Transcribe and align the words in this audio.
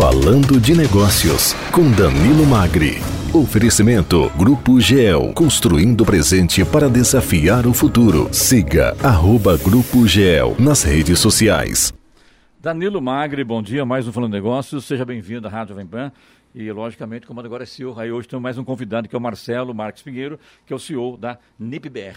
Falando 0.00 0.58
de 0.58 0.74
Negócios, 0.74 1.52
com 1.70 1.92
Danilo 1.92 2.46
Magri. 2.46 3.02
Oferecimento 3.34 4.30
Grupo 4.30 4.80
GEL, 4.80 5.34
construindo 5.34 6.00
o 6.00 6.06
presente 6.06 6.64
para 6.64 6.88
desafiar 6.88 7.66
o 7.66 7.74
futuro. 7.74 8.32
Siga 8.32 8.96
arroba 9.04 9.58
Grupo 9.58 10.08
GEL 10.08 10.56
nas 10.58 10.84
redes 10.84 11.18
sociais. 11.18 11.92
Danilo 12.58 13.02
Magri, 13.02 13.44
bom 13.44 13.62
dia, 13.62 13.84
mais 13.84 14.08
um 14.08 14.12
Falando 14.12 14.30
de 14.30 14.38
Negócios, 14.38 14.86
seja 14.86 15.04
bem-vindo 15.04 15.46
à 15.46 15.50
Rádio 15.50 15.76
Vempan. 15.76 16.10
E, 16.54 16.72
logicamente, 16.72 17.26
como 17.26 17.40
agora 17.40 17.64
é 17.64 17.66
CEO, 17.66 18.00
aí 18.00 18.10
hoje 18.10 18.26
temos 18.26 18.42
mais 18.42 18.56
um 18.56 18.64
convidado, 18.64 19.06
que 19.06 19.14
é 19.14 19.18
o 19.18 19.20
Marcelo 19.20 19.74
Marques 19.74 20.02
Pinheiro, 20.02 20.40
que 20.64 20.72
é 20.72 20.76
o 20.76 20.78
CEO 20.78 21.18
da 21.18 21.36
NIPBR. 21.58 22.16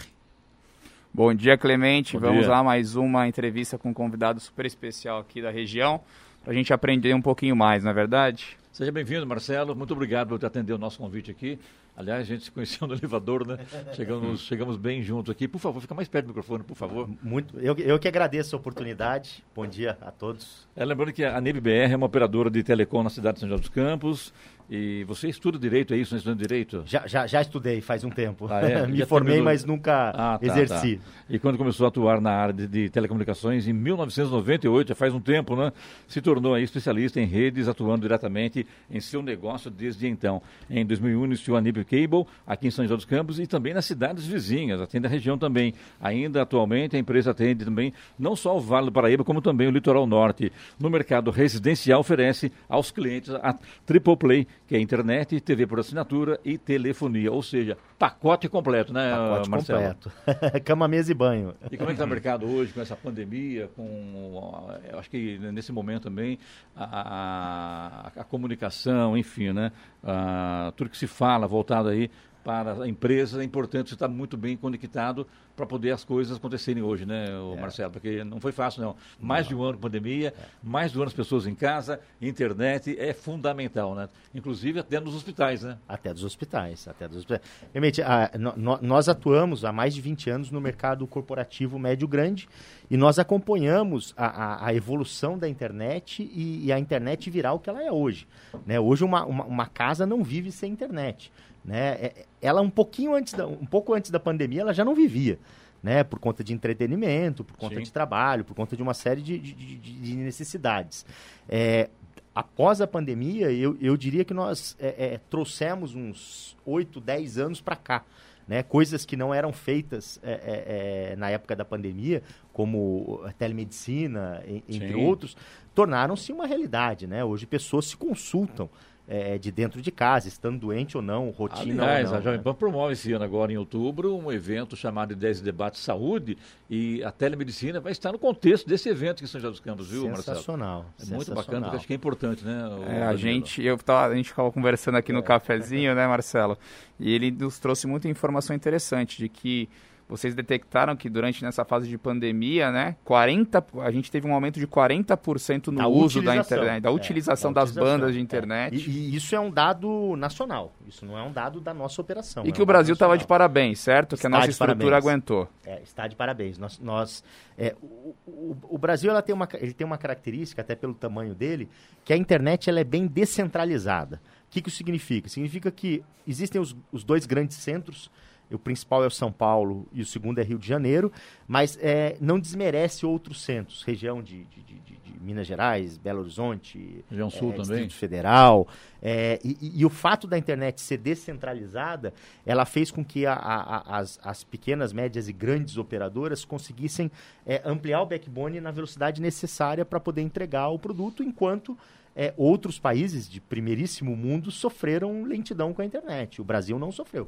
Bom 1.14 1.34
dia, 1.34 1.58
Clemente. 1.58 2.14
Bom 2.14 2.28
Vamos 2.28 2.44
dia. 2.44 2.50
lá, 2.50 2.64
mais 2.64 2.96
uma 2.96 3.28
entrevista 3.28 3.78
com 3.78 3.90
um 3.90 3.94
convidado 3.94 4.40
super 4.40 4.66
especial 4.66 5.20
aqui 5.20 5.42
da 5.42 5.52
região, 5.52 6.02
para 6.44 6.52
a 6.52 6.56
gente 6.56 6.74
aprender 6.74 7.14
um 7.14 7.22
pouquinho 7.22 7.56
mais, 7.56 7.84
não 7.84 7.92
é 7.92 7.94
verdade? 7.94 8.58
Seja 8.72 8.92
bem-vindo, 8.92 9.26
Marcelo. 9.26 9.76
Muito 9.76 9.94
obrigado 9.94 10.30
por 10.30 10.46
atender 10.46 10.74
o 10.74 10.78
nosso 10.78 10.98
convite 10.98 11.30
aqui. 11.30 11.60
Aliás, 11.96 12.22
a 12.22 12.24
gente 12.26 12.46
se 12.46 12.52
conheceu 12.52 12.88
no 12.88 12.96
elevador, 12.98 13.46
né? 13.46 13.60
Chegamos, 13.94 14.42
chegamos 14.42 14.78
bem 14.78 15.04
juntos 15.04 15.30
aqui. 15.32 15.48
Por 15.48 15.60
favor, 15.60 15.80
fica 15.80 15.94
mais 15.94 16.08
perto 16.08 16.26
do 16.26 16.30
microfone, 16.30 16.64
por 16.64 16.76
favor. 16.76 17.08
Muito, 17.22 17.60
eu, 17.60 17.76
eu 17.78 18.00
que 18.00 18.08
agradeço 18.08 18.56
a 18.56 18.60
oportunidade. 18.60 19.44
Bom 19.56 19.68
dia 19.68 19.96
a 20.02 20.10
todos. 20.10 20.68
É, 20.76 20.84
lembrando 20.84 21.14
que 21.14 21.24
a 21.24 21.40
NIBBR 21.40 21.94
é 21.94 21.96
uma 21.96 22.08
operadora 22.08 22.50
de 22.50 22.64
telecom 22.64 23.04
na 23.04 23.12
cidade 23.12 23.36
de 23.36 23.42
São 23.42 23.50
José 23.50 23.62
dos 23.62 23.70
Campos. 23.70 24.34
E 24.70 25.04
você 25.04 25.28
estuda 25.28 25.60
direito, 25.60 25.94
é 25.94 25.98
isso? 25.98 26.14
Não 26.14 26.18
estudando 26.18 26.40
direito? 26.40 26.84
Já, 26.86 27.06
já, 27.06 27.28
já 27.28 27.42
estudei 27.42 27.82
faz 27.82 28.04
um 28.04 28.10
tempo. 28.10 28.48
Ah, 28.50 28.62
é? 28.62 28.88
Me 28.88 28.98
Já 28.98 29.06
formei, 29.06 29.34
terminou? 29.34 29.46
mas 29.54 29.66
nunca 29.66 30.10
Ah, 30.12 30.38
tá, 30.40 30.46
exerci. 30.46 30.98
tá. 30.98 31.04
E 31.30 31.38
quando 31.38 31.58
começou 31.58 31.86
a 31.86 31.90
atuar 31.90 32.20
na 32.22 32.32
área 32.32 32.54
de, 32.54 32.68
de 32.68 32.90
telecomunicações, 32.90 33.68
em 33.68 33.74
1998, 33.74 34.88
já 34.90 34.96
faz 34.96 35.14
um 35.14 35.20
tempo, 35.20 35.56
né? 35.56 35.72
Se 36.08 36.22
tornou 36.22 36.54
aí 36.54 36.64
especialista 36.64 37.20
em 37.20 37.26
redes, 37.26 37.68
atuando 37.68 38.02
diretamente 38.04 38.66
em 38.90 39.00
seu 39.00 39.22
negócio 39.22 39.70
desde 39.70 40.08
então. 40.08 40.42
Em 40.70 40.86
2001, 40.86 41.26
iniciou 41.26 41.58
a 41.58 41.62
NIB 41.62 41.84
Cable, 41.86 42.26
aqui 42.48 42.68
em 42.68 42.72
São 42.72 42.86
José 42.86 42.96
dos 42.96 43.06
Campos, 43.06 43.40
e 43.40 43.46
também 43.48 43.74
nas 43.74 43.86
cidades 43.86 44.26
vizinhas, 44.26 44.80
atende 44.82 45.06
a 45.06 45.10
região 45.10 45.38
também. 45.38 45.74
Ainda 46.02 46.42
atualmente, 46.42 46.96
a 46.96 47.00
empresa 47.00 47.32
atende 47.32 47.66
também 47.66 47.94
não 48.18 48.36
só 48.36 48.56
o 48.58 48.60
Vale 48.62 48.86
do 48.88 48.92
Paraíba, 48.92 49.24
como 49.24 49.42
também 49.42 49.68
o 49.68 49.72
Litoral 49.72 50.08
Norte. 50.08 50.52
No 50.80 50.90
mercado 50.90 51.32
residencial, 51.32 52.00
oferece 52.00 52.52
aos 52.70 52.92
clientes 52.92 53.30
a 53.36 53.56
Triple 53.86 54.16
Play, 54.18 54.48
que 54.68 54.76
é 54.76 54.80
internet, 54.80 55.40
TV 55.42 55.68
por 55.68 55.80
assinatura 55.80 56.40
e 56.44 56.58
telefonia, 56.58 57.32
ou 57.32 57.42
seja, 57.44 57.78
pacote 58.00 58.48
completo, 58.48 58.94
né, 58.94 59.12
Pacote 59.12 59.50
Marcelo? 59.50 59.80
completo. 59.80 60.12
Cama, 60.64 60.88
mesa 60.88 61.12
e 61.12 61.14
banho. 61.16 61.54
E 61.72 61.78
como 61.78 61.90
é 61.90 61.94
que 61.94 62.02
está 62.02 62.06
o 62.06 62.08
mercado 62.10 62.46
hoje 62.48 62.72
com 62.74 62.82
essa 62.82 62.96
pandemia, 62.96 63.70
com, 63.76 64.70
eu 64.92 64.98
acho 65.00 65.10
que 65.10 65.38
nesse 65.52 65.72
momento 65.72 66.04
também, 66.04 66.40
a, 66.76 68.12
a- 68.16 68.22
a 68.22 68.24
comunicação, 68.24 69.18
enfim, 69.18 69.52
né? 69.52 69.72
Ah, 70.04 70.72
tudo 70.76 70.90
que 70.90 70.98
se 70.98 71.08
fala 71.08 71.48
voltado 71.48 71.90
aí 71.90 72.10
para 72.44 72.84
a 72.84 72.88
empresa, 72.88 73.42
é 73.42 73.46
importante 73.46 73.90
você 73.90 73.96
estar 73.96 74.08
muito 74.08 74.36
bem 74.36 74.58
conectado 74.58 75.26
para 75.56 75.66
poder 75.66 75.92
as 75.92 76.04
coisas 76.04 76.36
acontecerem 76.36 76.82
hoje, 76.82 77.06
né, 77.06 77.28
É. 77.56 77.62
Marcelo? 77.62 77.92
Porque 77.92 78.24
não 78.24 78.40
foi 78.42 78.52
fácil, 78.52 78.82
não. 78.82 78.96
Mais 79.20 79.48
de 79.48 79.54
um 79.56 79.62
ano 79.62 79.74
de 79.74 79.80
pandemia, 79.80 80.34
mais 80.64 80.92
de 80.92 80.98
um 80.98 81.02
ano 81.02 81.08
as 81.10 81.14
pessoas 81.14 81.46
em 81.46 81.54
casa, 81.54 82.00
internet 82.20 82.96
é 83.00 83.14
fundamental, 83.14 83.94
né? 83.96 84.10
Inclusive 84.34 84.80
até 84.80 85.00
nos 85.00 85.16
hospitais, 85.16 85.62
né? 85.62 85.78
Até 85.88 86.12
dos 86.14 86.24
hospitais. 86.24 86.88
Até 86.88 87.08
dos 87.08 87.18
hospitais. 87.18 87.42
Realmente, 87.72 88.02
a- 88.02 88.32
no- 88.38 88.54
no- 88.58 88.80
nós 88.82 89.08
atuamos 89.08 89.64
há 89.64 89.72
mais 89.72 89.94
de 89.94 90.02
20 90.02 90.30
anos 90.30 90.50
no 90.50 90.60
mercado 90.60 91.06
corporativo 91.06 91.78
médio-grande 91.78 92.50
e 92.90 92.98
nós 92.98 93.20
acompanhamos 93.20 94.14
a, 94.18 94.26
a- 94.26 94.68
a 94.68 94.74
evolução 94.74 95.38
da 95.38 95.48
internet 95.48 96.24
e, 96.34 96.66
e 96.66 96.72
a 96.74 96.80
internet 96.80 97.30
virar 97.30 97.54
o 97.54 97.60
que 97.60 97.70
ela 97.70 97.84
é 97.84 97.92
hoje. 97.92 98.28
Né? 98.66 98.80
Hoje, 98.80 99.04
uma, 99.04 99.24
uma, 99.24 99.44
uma 99.46 99.66
casa 99.68 100.06
não 100.06 100.24
vive 100.24 100.52
sem 100.52 100.72
internet. 100.72 101.32
Né? 101.64 101.94
É- 102.02 102.26
Ela, 102.42 102.62
um 102.62 102.70
pouquinho 102.70 103.14
antes 103.16 103.34
da, 103.34 103.48
um 103.48 103.66
pouco 103.66 103.94
antes 103.94 104.12
da 104.12 104.20
pandemia, 104.20 104.62
ela 104.62 104.74
já 104.74 104.84
não 104.84 104.94
vivia. 104.96 105.40
Né, 105.82 106.02
por 106.02 106.18
conta 106.18 106.42
de 106.46 106.54
entretenimento, 106.54 107.44
por 107.44 107.58
conta 107.58 107.76
Sim. 107.76 107.82
de 107.84 107.92
trabalho, 107.92 108.46
por 108.46 108.56
conta 108.56 108.74
de 108.74 108.82
uma 108.82 108.94
série 108.94 109.22
de, 109.22 109.38
de- 109.38 109.54
de- 109.54 109.78
de 110.00 110.16
necessidades. 110.16 111.06
É, 111.50 111.90
após 112.34 112.80
a 112.80 112.88
pandemia, 112.88 113.52
eu, 113.52 113.78
eu 113.82 113.98
diria 113.98 114.24
que 114.24 114.34
nós 114.34 114.78
é, 114.80 115.16
é, 115.16 115.20
trouxemos 115.30 115.94
uns 115.94 116.56
8, 116.66 117.02
10 117.02 117.38
anos 117.38 117.60
para 117.60 117.76
cá. 117.76 118.06
Né? 118.48 118.64
Coisas 118.64 119.04
que 119.06 119.18
não 119.18 119.34
eram 119.34 119.52
feitas 119.52 120.22
é, 120.24 120.32
é, 120.32 121.12
é, 121.12 121.16
na 121.18 121.30
época 121.30 121.54
da 121.54 121.66
pandemia, 121.66 122.24
como 122.54 123.22
a 123.26 123.34
telemedicina, 123.34 124.42
en- 124.48 124.64
entre 124.70 124.94
Sim. 124.94 125.06
outros, 125.06 125.36
tornaram-se 125.76 126.32
uma 126.32 126.48
realidade. 126.48 127.08
Né? 127.08 127.26
Hoje 127.26 127.46
pessoas 127.46 127.88
se 127.88 127.98
consultam 127.98 128.70
é, 129.08 129.38
de 129.38 129.52
dentro 129.52 129.82
de 129.82 129.92
casa, 129.92 130.28
estando 130.28 130.60
doente 130.60 130.96
ou 130.96 131.04
não, 131.04 131.30
rotina 131.30 131.84
Aliás, 131.84 132.08
ou 132.08 132.12
não. 132.14 132.20
a 132.20 132.22
Jovem 132.22 132.38
né? 132.38 132.44
Pan 132.44 132.54
promove 132.54 132.94
esse 132.94 133.12
ano 133.12 133.26
agora 133.26 133.52
em 133.52 133.58
outubro 133.58 134.16
um 134.18 134.32
evento 134.32 134.76
chamado 134.76 135.16
10 135.16 135.42
Debate 135.42 135.78
Saúde 135.78 136.38
e 136.70 137.04
a 137.04 137.12
telemedicina 137.12 137.80
vai 137.80 137.92
estar 137.92 138.12
no 138.12 138.20
contexto 138.20 138.68
desse 138.68 138.88
evento 138.88 139.18
aqui 139.18 139.26
em 139.26 139.28
São 139.28 139.42
José 139.42 139.52
dos 139.52 139.60
Campos, 139.60 139.90
viu, 139.90 140.08
Marcelo? 140.08 140.38
Sensacional. 140.38 140.86
É 141.00 141.06
muito 141.06 141.10
bacana, 141.10 141.34
sensacional. 141.34 141.62
porque 141.64 141.78
acho 141.78 141.88
que 141.88 141.94
é 141.94 141.96
importante, 141.96 142.46
né? 142.46 142.68
o 142.68 142.84
É, 142.84 143.04
a 143.04 143.16
gente, 143.16 143.62
eu 143.62 143.78
tava, 143.78 144.14
a 144.14 144.16
gente 144.16 144.30
ficava 144.30 144.52
conversando 144.52 144.96
aqui 144.96 145.12
no 145.12 145.22
cafezinho, 145.22 145.94
né, 145.94 146.08
Marcelo? 146.08 146.58
E 147.00 147.14
ele 147.14 147.30
nos 147.30 147.60
trouxe 147.60 147.86
muita 147.88 148.08
informação 148.08 148.56
interessante 148.56 149.18
de 149.18 149.28
que 149.28 149.68
vocês 150.08 150.36
detectaram 150.36 150.96
que 150.96 151.10
durante 151.10 151.44
nessa 151.44 151.64
fase 151.66 151.88
de 151.88 151.98
pandemia, 151.98 152.72
né, 152.72 152.96
40, 153.04 153.64
a 153.82 153.92
gente 153.92 154.12
teve 154.12 154.28
um 154.28 154.34
aumento 154.34 154.60
de 154.60 154.68
40% 154.68 155.68
no 155.68 155.78
Da 155.80 155.88
uso 155.88 156.22
da 156.22 156.32
utilização. 156.32 156.58
internet, 156.58 156.84
da 156.84 156.90
É, 156.90 156.92
utilização 156.92 157.54
da 157.54 157.62
das 157.62 157.70
utilização. 157.72 158.00
bandas 158.00 158.14
de 158.14 158.20
É. 158.20 158.22
internet. 158.22 158.76
E, 158.90 158.92
e 158.92 159.16
isso 159.16 159.34
é 159.36 159.40
um 159.40 159.50
dado 159.50 160.16
nacional. 160.18 160.74
Isso 160.88 161.06
não 161.06 161.18
é 161.18 161.24
um 161.24 161.32
dado 161.32 161.60
da 161.60 161.74
nossa 161.74 162.02
operação. 162.02 162.46
E 162.46 162.50
é 162.50 162.52
que 162.52 162.60
um 162.60 162.64
o 162.64 162.66
Brasil 162.66 162.94
estava 162.94 163.18
de 163.18 163.26
parabéns, 163.26 163.80
certo? 163.80 164.10
Que 164.18 164.28
a 164.28 164.30
Está 164.30 164.30
nossa 164.30 164.50
estrutura 164.50 164.78
parabéns. 164.78 165.06
aguentou. 165.06 165.50
É, 165.66 165.82
está 165.82 166.08
de 166.08 166.16
parabéns. 166.16 166.58
Nós, 166.58 166.80
nós, 166.80 167.24
é, 167.58 167.76
o, 167.82 168.14
o- 168.28 168.58
o 168.70 168.78
Brasil 168.78 169.10
ela 169.10 169.22
tem, 169.22 169.34
uma, 169.34 169.48
ele 169.56 169.74
tem 169.74 169.86
uma 169.88 169.98
característica, 169.98 170.62
até 170.62 170.76
pelo 170.76 170.94
tamanho 170.94 171.34
dele, 171.34 171.68
que 172.04 172.14
a 172.14 172.18
internet 172.18 172.70
ela 172.70 172.80
é 172.80 172.84
bem 172.84 173.08
descentralizada. 173.08 174.22
O 174.48 174.52
que, 174.54 174.62
que 174.62 174.70
isso 174.70 174.78
significa? 174.78 175.28
Significa 175.30 175.72
que 175.72 176.04
existem 176.28 176.62
os, 176.62 176.76
os 176.92 177.04
dois 177.04 177.26
grandes 177.26 177.58
centros, 177.58 178.12
o 178.56 178.60
principal 178.60 179.04
é 179.04 179.08
o 179.08 179.12
São 179.12 179.32
Paulo 179.32 179.88
e 179.94 180.02
o 180.02 180.06
segundo 180.06 180.40
é 180.40 180.44
Rio 180.44 180.58
de 180.60 180.68
Janeiro, 180.68 181.12
mas 181.48 181.78
é, 181.82 182.16
não 182.22 182.40
desmerece 182.40 183.06
outros 183.06 183.42
centros, 183.42 183.84
região 183.84 184.22
de, 184.22 184.44
de- 184.46 184.62
de- 184.64 184.80
de- 184.80 185.04
Minas 185.24 185.48
Gerais, 185.48 185.98
Belo 185.98 186.20
Horizonte, 186.20 187.02
Região 187.10 187.30
Sul 187.30 187.52
é, 187.52 187.56
também. 187.56 187.64
Distrito 187.88 187.94
Federal. 187.94 188.68
é, 189.02 189.40
e, 189.42 189.52
e- 189.62 189.80
e 189.80 189.86
o 189.86 189.90
fato 189.90 190.28
da 190.28 190.38
internet 190.38 190.82
ser 190.82 190.98
descentralizada, 190.98 192.14
ela 192.46 192.66
fez 192.66 192.92
com 192.92 193.06
que 193.06 193.26
a- 193.26 193.34
a- 193.34 193.78
a- 193.78 193.98
as, 194.00 194.20
as 194.22 194.44
pequenas, 194.44 194.92
médias 194.92 195.30
e 195.30 195.34
grandes 195.34 195.78
operadoras 195.78 196.44
conseguissem 196.44 197.10
é, 197.46 197.62
ampliar 197.66 198.02
o 198.02 198.06
backbone 198.06 198.60
na 198.60 198.72
velocidade 198.72 199.22
necessária 199.22 199.86
para 199.86 199.98
poder 200.00 200.22
entregar 200.22 200.68
o 200.70 200.78
produto, 200.80 201.24
enquanto 201.24 201.78
é, 202.16 202.34
outros 202.38 202.78
países 202.78 203.28
de 203.30 203.40
primeiríssimo 203.42 204.16
mundo 204.16 204.52
sofreram 204.52 205.24
lentidão 205.24 205.74
com 205.74 205.82
a 205.82 205.86
internet. 205.86 206.40
O 206.42 206.44
Brasil 206.44 206.78
não 206.78 206.92
sofreu. 206.92 207.28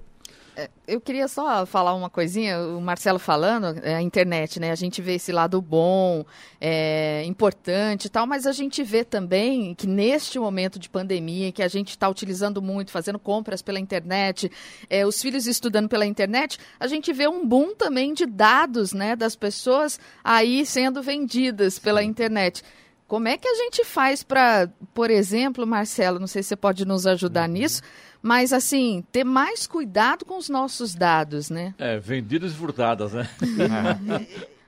Eu 0.87 1.01
queria 1.01 1.27
só 1.27 1.65
falar 1.65 1.93
uma 1.93 2.09
coisinha, 2.09 2.59
o 2.59 2.79
Marcelo 2.79 3.19
falando, 3.19 3.77
é, 3.83 3.95
a 3.95 4.01
internet, 4.01 4.59
né? 4.59 4.71
A 4.71 4.75
gente 4.75 5.01
vê 5.01 5.15
esse 5.15 5.31
lado 5.31 5.61
bom, 5.61 6.25
é, 6.61 7.23
importante 7.25 8.05
e 8.05 8.09
tal, 8.09 8.25
mas 8.25 8.47
a 8.47 8.51
gente 8.51 8.83
vê 8.83 9.03
também 9.03 9.75
que 9.75 9.85
neste 9.85 10.39
momento 10.39 10.79
de 10.79 10.89
pandemia, 10.89 11.51
que 11.51 11.61
a 11.61 11.67
gente 11.67 11.89
está 11.89 12.07
utilizando 12.07 12.61
muito, 12.61 12.91
fazendo 12.91 13.19
compras 13.19 13.61
pela 13.61 13.79
internet, 13.79 14.49
é, 14.89 15.05
os 15.05 15.21
filhos 15.21 15.45
estudando 15.47 15.89
pela 15.89 16.05
internet, 16.05 16.57
a 16.79 16.87
gente 16.87 17.11
vê 17.11 17.27
um 17.27 17.45
boom 17.45 17.75
também 17.75 18.13
de 18.13 18.25
dados, 18.25 18.93
né? 18.93 19.15
Das 19.15 19.35
pessoas 19.35 19.99
aí 20.23 20.65
sendo 20.65 21.01
vendidas 21.01 21.77
pela 21.79 22.03
internet. 22.03 22.63
Como 23.07 23.27
é 23.27 23.37
que 23.37 23.47
a 23.47 23.53
gente 23.53 23.85
faz 23.85 24.23
para, 24.23 24.67
por 24.93 25.11
exemplo, 25.11 25.65
Marcelo, 25.67 26.19
não 26.19 26.25
sei 26.25 26.41
se 26.41 26.49
você 26.49 26.55
pode 26.55 26.85
nos 26.85 27.05
ajudar 27.05 27.47
nisso, 27.47 27.83
mas 28.25 28.51
assim, 28.51 29.03
ter 29.11 29.23
mais 29.23 29.67
cuidado 29.67 30.25
com 30.25 30.35
os 30.35 30.49
nossos 30.49 30.95
dados, 30.95 31.51
né? 31.51 31.75
É, 31.77 31.99
vendidas 31.99 32.53
e 32.53 32.55
furtadas, 32.55 33.13
né? 33.13 33.29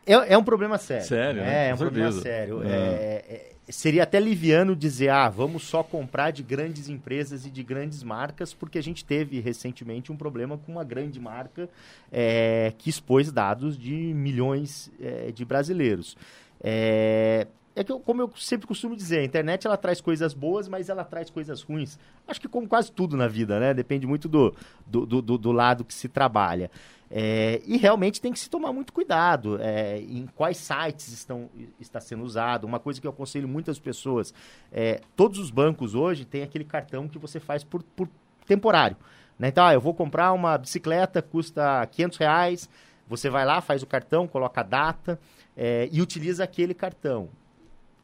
É, 0.06 0.36
é 0.36 0.38
um 0.38 0.44
problema 0.44 0.77
sério. 0.77 1.06
Sério, 1.06 1.42
né? 1.42 1.65
É, 1.65 1.69
é 1.69 1.74
um 1.74 1.77
problema 1.77 2.12
sério. 2.13 2.62
Ah. 2.63 2.69
É, 2.69 3.25
é, 3.27 3.51
seria 3.68 4.04
até 4.04 4.19
liviano 4.19 4.74
dizer, 4.74 5.09
ah, 5.09 5.27
vamos 5.27 5.63
só 5.63 5.83
comprar 5.83 6.31
de 6.31 6.44
grandes 6.44 6.88
empresas 6.88 7.45
e 7.45 7.50
de 7.50 7.62
grandes 7.63 8.04
marcas, 8.04 8.54
porque 8.54 8.77
a 8.77 8.81
gente 8.81 9.04
teve 9.04 9.42
recentemente 9.42 10.12
um 10.12 10.15
problema 10.15 10.57
com 10.57 10.71
uma 10.71 10.83
grande 10.83 11.19
marca 11.19 11.68
é, 12.12 12.71
que 12.77 12.89
expôs 12.89 13.31
dados 13.31 13.77
de 13.77 13.92
milhões 13.92 14.89
é, 15.01 15.31
de 15.31 15.44
brasileiros. 15.44 16.15
É, 16.63 17.48
é 17.80 17.84
que, 17.84 17.92
eu- 17.92 18.00
como 18.00 18.22
eu 18.22 18.32
sempre 18.36 18.66
costumo 18.68 18.96
dizer, 18.96 19.20
a 19.20 19.24
internet 19.24 19.66
ela 19.68 19.78
traz 19.78 20.02
coisas 20.02 20.34
boas, 20.34 20.68
mas 20.68 20.90
ela 20.90 21.04
traz 21.04 21.30
coisas 21.30 21.62
ruins. 21.62 21.98
Acho 22.28 22.42
que 22.42 22.48
como 22.48 22.68
quase 22.68 22.92
tudo 22.92 23.16
na 23.16 23.28
vida, 23.28 23.60
né? 23.60 23.74
Depende 23.74 24.08
muito 24.08 24.28
do, 24.28 24.54
do, 24.86 25.06
do, 25.06 25.22
do- 25.22 25.38
do 25.38 25.52
lado 25.52 25.86
que 25.86 25.94
se 25.94 26.08
trabalha. 26.10 26.70
É, 27.10 27.62
e 27.66 27.78
realmente 27.78 28.20
tem 28.20 28.34
que 28.34 28.40
se 28.40 28.50
tomar 28.50 28.74
muito 28.74 28.92
cuidado 28.92 29.58
é, 29.62 30.00
em 30.00 30.28
quais 30.36 30.58
sites 30.58 31.08
estão, 31.14 31.50
está 31.80 32.02
sendo 32.02 32.24
usado. 32.24 32.66
Uma 32.66 32.80
coisa 32.80 33.00
que 33.00 33.08
eu 33.08 33.12
aconselho 33.12 33.48
muitas 33.48 33.80
pessoas, 33.80 34.34
é, 34.72 35.00
todos 35.16 35.40
os 35.40 35.50
bancos 35.50 35.96
hoje 35.96 36.26
têm 36.26 36.44
aquele 36.44 36.66
cartão 36.66 37.08
que 37.08 37.18
você 37.18 37.40
faz 37.40 37.64
por, 37.64 37.82
por 37.84 38.10
temporário. 38.46 38.98
Né? 39.40 39.48
Então, 39.50 39.66
ah, 39.66 39.74
eu 39.74 39.80
vou 39.80 39.94
comprar 39.94 40.34
uma 40.34 40.58
bicicleta, 40.58 41.22
custa 41.22 41.86
500 41.88 42.18
reais, 42.18 42.70
você 43.08 43.30
vai 43.30 43.46
lá, 43.46 43.62
faz 43.62 43.82
o 43.84 43.88
cartão, 43.88 44.28
coloca 44.28 44.60
a 44.60 44.64
data 44.64 45.18
é, 45.56 45.88
e 45.92 46.02
utiliza 46.02 46.44
aquele 46.44 46.74
cartão. 46.74 47.30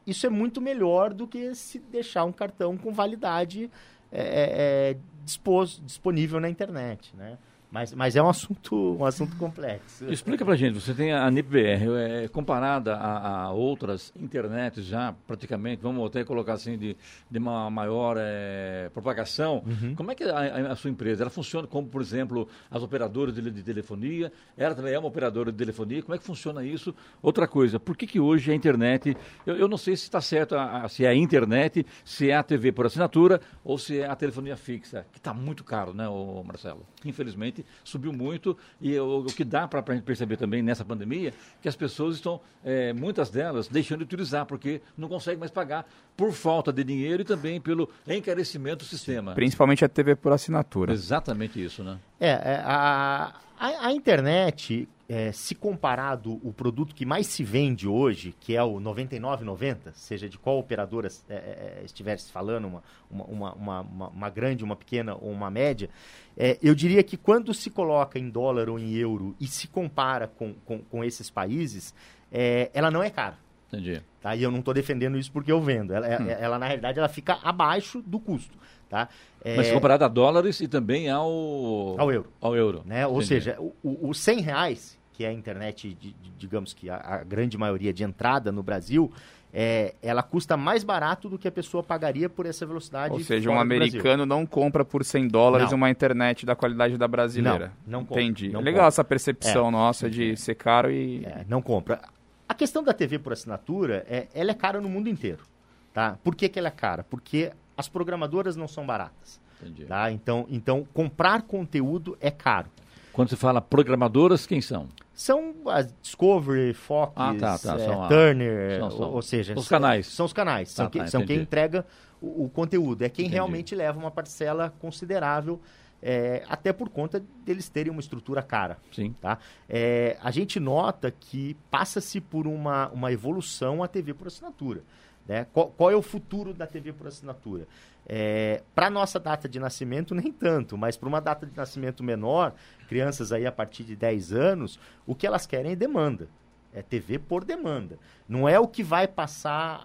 Isso 0.06 0.26
é 0.26 0.30
muito 0.30 0.60
melhor 0.60 1.12
do 1.12 1.26
que 1.26 1.54
se 1.54 1.78
deixar 1.78 2.24
um 2.24 2.32
cartão 2.32 2.76
com 2.76 2.92
validade 2.92 3.70
é, 4.12 4.20
é, 4.20 4.90
é 4.90 4.96
dispos, 5.24 5.80
disponível 5.84 6.38
na 6.40 6.48
internet, 6.48 7.14
né? 7.16 7.38
Mas, 7.74 7.92
mas 7.92 8.14
é 8.14 8.22
um 8.22 8.28
assunto, 8.28 8.96
um 9.00 9.04
assunto 9.04 9.34
complexo. 9.34 10.08
Explica 10.08 10.44
pra 10.44 10.54
gente, 10.54 10.80
você 10.80 10.94
tem 10.94 11.12
a 11.12 11.28
NIPBR, 11.28 11.88
é, 11.98 12.28
comparada 12.28 12.94
a, 12.94 13.46
a, 13.46 13.50
outras 13.50 14.12
internets 14.14 14.84
já, 14.84 15.12
praticamente, 15.26 15.82
vamos 15.82 16.06
até 16.06 16.22
colocar 16.22 16.52
assim, 16.52 16.78
de, 16.78 16.96
de 17.28 17.38
uma 17.38 17.68
maior 17.70 18.16
é, 18.16 18.88
propagação, 18.94 19.64
uhum. 19.66 19.92
como 19.96 20.12
é 20.12 20.14
que 20.14 20.22
a, 20.22 20.70
a, 20.70 20.76
sua 20.76 20.88
empresa, 20.88 21.24
ela 21.24 21.30
funciona 21.30 21.66
como, 21.66 21.88
por 21.88 22.00
exemplo, 22.00 22.46
as 22.70 22.80
operadoras 22.80 23.34
de, 23.34 23.50
de, 23.50 23.62
telefonia, 23.64 24.30
ela 24.56 24.72
também 24.72 24.94
é 24.94 24.98
uma 24.98 25.08
operadora 25.08 25.50
de 25.50 25.58
telefonia, 25.58 26.00
como 26.00 26.14
é 26.14 26.18
que 26.18 26.24
funciona 26.24 26.64
isso? 26.64 26.94
Outra 27.20 27.48
coisa, 27.48 27.80
por 27.80 27.96
que 27.96 28.06
que 28.06 28.20
hoje 28.20 28.52
a 28.52 28.54
internet, 28.54 29.16
eu, 29.44 29.56
eu 29.56 29.66
não 29.66 29.78
sei 29.78 29.96
se 29.96 30.04
está 30.04 30.20
certo, 30.20 30.54
a, 30.54 30.88
se 30.88 31.04
é 31.04 31.08
a 31.08 31.14
internet, 31.14 31.84
se 32.04 32.30
é 32.30 32.36
a 32.36 32.42
TV 32.44 32.70
por 32.70 32.86
assinatura 32.86 33.40
ou 33.64 33.76
se 33.78 33.98
é 33.98 34.06
a 34.06 34.14
telefonia 34.14 34.56
fixa, 34.56 35.04
que 35.10 35.18
está 35.18 35.34
muito 35.34 35.64
caro, 35.64 35.92
né, 35.92 36.04
Marcelo? 36.44 36.86
Infelizmente, 37.04 37.63
subiu 37.82 38.12
muito 38.12 38.56
e 38.80 38.98
o, 38.98 39.20
o 39.20 39.26
que 39.26 39.44
dá 39.44 39.66
para 39.66 39.82
a 39.86 39.94
gente 39.94 40.04
perceber 40.04 40.36
também 40.36 40.62
nessa 40.62 40.84
pandemia 40.84 41.32
que 41.60 41.68
as 41.68 41.76
pessoas 41.76 42.16
estão, 42.16 42.40
é, 42.64 42.92
muitas 42.92 43.30
delas, 43.30 43.68
deixando 43.68 43.98
de 43.98 44.04
utilizar 44.04 44.46
porque 44.46 44.80
não 44.96 45.08
conseguem 45.08 45.38
mais 45.38 45.50
pagar 45.50 45.86
por 46.16 46.32
falta 46.32 46.72
de 46.72 46.84
dinheiro 46.84 47.22
e 47.22 47.24
também 47.24 47.60
pelo 47.60 47.88
encarecimento 48.06 48.78
do 48.78 48.84
sistema. 48.84 49.34
Principalmente 49.34 49.84
a 49.84 49.88
TV 49.88 50.14
por 50.14 50.32
assinatura. 50.32 50.92
Exatamente 50.92 51.62
isso, 51.62 51.82
né? 51.82 51.98
É, 52.20 52.30
é 52.30 52.62
a, 52.64 53.34
a, 53.58 53.88
a 53.88 53.92
internet, 53.92 54.88
é, 55.08 55.32
se 55.32 55.54
comparado 55.54 56.40
o 56.42 56.52
produto 56.52 56.94
que 56.94 57.04
mais 57.04 57.26
se 57.26 57.44
vende 57.44 57.86
hoje, 57.86 58.34
que 58.40 58.56
é 58.56 58.62
o 58.62 58.80
99,90, 58.80 59.92
seja 59.92 60.28
de 60.28 60.38
qual 60.38 60.58
operadora 60.58 61.08
é, 61.28 61.34
é, 61.34 61.78
é 61.80 61.82
estiver 61.84 62.18
se 62.18 62.32
falando, 62.32 62.66
uma, 62.66 62.82
uma, 63.10 63.52
uma, 63.52 63.80
uma, 63.82 64.08
uma 64.08 64.30
grande, 64.30 64.64
uma 64.64 64.76
pequena 64.76 65.14
ou 65.14 65.30
uma 65.30 65.50
média, 65.50 65.88
é, 66.36 66.58
eu 66.62 66.74
diria 66.74 67.02
que 67.02 67.16
quando 67.16 67.52
se 67.52 67.70
coloca 67.70 68.18
em 68.18 68.28
dólar 68.28 68.68
ou 68.68 68.78
em 68.78 68.94
euro 68.94 69.36
e 69.38 69.46
se 69.46 69.68
compara 69.68 70.26
com, 70.26 70.54
com, 70.64 70.78
com 70.80 71.04
esses 71.04 71.30
países, 71.30 71.94
é, 72.32 72.70
ela 72.74 72.90
não 72.90 73.02
é 73.02 73.10
cara. 73.10 73.36
Entendi. 73.68 74.02
Tá? 74.20 74.34
E 74.34 74.42
eu 74.42 74.50
não 74.50 74.60
estou 74.60 74.72
defendendo 74.72 75.18
isso 75.18 75.30
porque 75.32 75.50
eu 75.50 75.60
vendo. 75.60 75.92
Ela, 75.92 76.06
hum. 76.06 76.28
ela, 76.28 76.58
na 76.58 76.66
realidade, 76.66 76.98
ela 76.98 77.08
fica 77.08 77.38
abaixo 77.42 78.00
do 78.02 78.18
custo. 78.18 78.56
Tá? 78.94 79.08
É... 79.44 79.56
Mas 79.56 79.72
comparado 79.72 80.04
a 80.04 80.08
dólares 80.08 80.60
e 80.60 80.68
também 80.68 81.10
ao... 81.10 81.96
Ao 81.98 82.12
euro. 82.12 82.32
Ao 82.40 82.54
euro. 82.54 82.82
Né? 82.86 83.04
Ou 83.04 83.20
seja, 83.22 83.58
o, 83.58 84.08
o 84.08 84.14
100 84.14 84.40
reais 84.40 84.98
que 85.14 85.24
é 85.24 85.28
a 85.28 85.32
internet, 85.32 85.94
de, 85.94 86.12
de, 86.12 86.30
digamos 86.36 86.74
que 86.74 86.90
a, 86.90 86.96
a, 86.96 87.24
grande 87.24 87.56
maioria 87.56 87.92
de 87.92 88.02
entrada 88.02 88.50
no 88.50 88.64
Brasil, 88.64 89.12
é, 89.52 89.94
ela 90.02 90.24
custa 90.24 90.56
mais 90.56 90.82
barato 90.82 91.28
do 91.28 91.38
que 91.38 91.46
a 91.46 91.52
pessoa 91.52 91.84
pagaria 91.84 92.28
por 92.28 92.46
essa 92.46 92.66
velocidade. 92.66 93.14
Ou 93.14 93.20
seja, 93.20 93.48
um 93.48 93.58
americano 93.58 94.26
não 94.26 94.44
compra 94.44 94.84
por 94.84 95.04
100 95.04 95.28
dólares 95.28 95.70
não. 95.70 95.76
uma 95.76 95.88
internet 95.88 96.44
da 96.44 96.56
qualidade 96.56 96.98
da 96.98 97.06
brasileira. 97.06 97.72
Não, 97.86 98.00
não 98.00 98.04
compra. 98.04 98.22
Entendi. 98.22 98.48
Não 98.48 98.60
Legal 98.60 98.80
compra. 98.80 98.88
essa 98.88 99.04
percepção 99.04 99.68
é, 99.68 99.70
nossa 99.70 100.10
de 100.10 100.32
é. 100.32 100.36
ser 100.36 100.56
caro 100.56 100.90
e... 100.90 101.24
É, 101.24 101.44
não 101.48 101.62
compra. 101.62 102.00
A 102.48 102.54
questão 102.54 102.82
da 102.82 102.92
TV 102.92 103.20
por 103.20 103.32
assinatura, 103.32 104.04
é, 104.08 104.26
ela 104.34 104.50
é 104.50 104.54
cara 104.54 104.80
no 104.80 104.88
mundo 104.88 105.08
inteiro. 105.08 105.44
Tá? 105.92 106.18
Por 106.24 106.34
que, 106.34 106.48
que 106.48 106.58
ela 106.58 106.68
é 106.68 106.72
cara? 106.72 107.04
Porque 107.04 107.52
as 107.76 107.88
programadoras 107.88 108.56
não 108.56 108.68
são 108.68 108.86
baratas. 108.86 109.40
Entendi. 109.60 109.84
Tá? 109.86 110.10
Então, 110.10 110.46
então, 110.48 110.86
comprar 110.92 111.42
conteúdo 111.42 112.16
é 112.20 112.30
caro. 112.30 112.70
Quando 113.12 113.28
você 113.28 113.36
fala 113.36 113.60
programadoras, 113.60 114.46
quem 114.46 114.60
são? 114.60 114.88
São 115.14 115.54
as 115.66 115.94
Discovery, 116.02 116.74
Fox, 116.74 117.12
ah, 117.14 117.34
tá, 117.38 117.58
tá. 117.58 117.76
É, 117.78 118.08
Turner, 118.08 118.80
são, 118.80 118.90
são. 118.90 119.10
Ou, 119.12 119.22
seja... 119.22 119.54
Os 119.56 119.68
canais. 119.68 120.08
São 120.08 120.26
os 120.26 120.32
canais. 120.32 120.70
São, 120.70 120.90
que, 120.90 120.98
tá, 120.98 121.06
são 121.06 121.24
quem 121.24 121.38
entrega 121.38 121.86
o, 122.20 122.44
o, 122.44 122.48
conteúdo. 122.48 123.02
É 123.02 123.08
quem 123.08 123.26
entendi. 123.26 123.34
realmente 123.34 123.74
leva 123.74 123.96
uma 123.96 124.10
parcela 124.10 124.74
considerável 124.80 125.60
é, 126.02 126.42
até 126.48 126.72
por 126.72 126.90
conta 126.90 127.24
deles 127.46 127.68
terem 127.68 127.90
uma 127.90 128.00
estrutura 128.00 128.42
cara. 128.42 128.76
Sim. 128.92 129.14
Tá? 129.20 129.38
É, 129.68 130.18
a 130.20 130.30
gente 130.30 130.60
nota 130.60 131.10
que 131.10 131.56
passa-se 131.70 132.20
por 132.20 132.46
uma, 132.46 132.88
uma 132.88 133.10
evolução 133.10 133.82
a 133.82 133.88
TV 133.88 134.12
por 134.12 134.26
assinatura. 134.26 134.82
Né? 135.26 135.46
Qual, 135.52 135.68
qual, 135.70 135.90
é 135.90 135.96
o 135.96 136.02
futuro 136.02 136.52
da 136.52 136.66
TV 136.66 136.92
por 136.92 137.06
assinatura? 137.06 137.66
É, 138.06 138.62
para 138.74 138.90
nossa 138.90 139.18
data 139.18 139.48
de 139.48 139.58
nascimento, 139.58 140.14
nem 140.14 140.30
tanto, 140.30 140.76
mas 140.76 140.96
para 140.96 141.08
uma 141.08 141.20
data 141.20 141.46
de 141.46 141.56
nascimento 141.56 142.02
menor, 142.02 142.54
crianças 142.88 143.32
aí 143.32 143.46
a 143.46 143.52
partir 143.52 143.84
de 143.84 143.96
10 143.96 144.32
anos, 144.32 144.78
o 145.06 145.14
que 145.14 145.26
elas 145.26 145.46
querem 145.46 145.72
é 145.72 145.76
demanda. 145.76 146.28
É 146.72 146.82
TV 146.82 147.18
por 147.18 147.44
demanda. 147.44 147.98
Não 148.28 148.48
é 148.48 148.58
o 148.58 148.66
que 148.66 148.82
vai 148.82 149.06
passar 149.06 149.80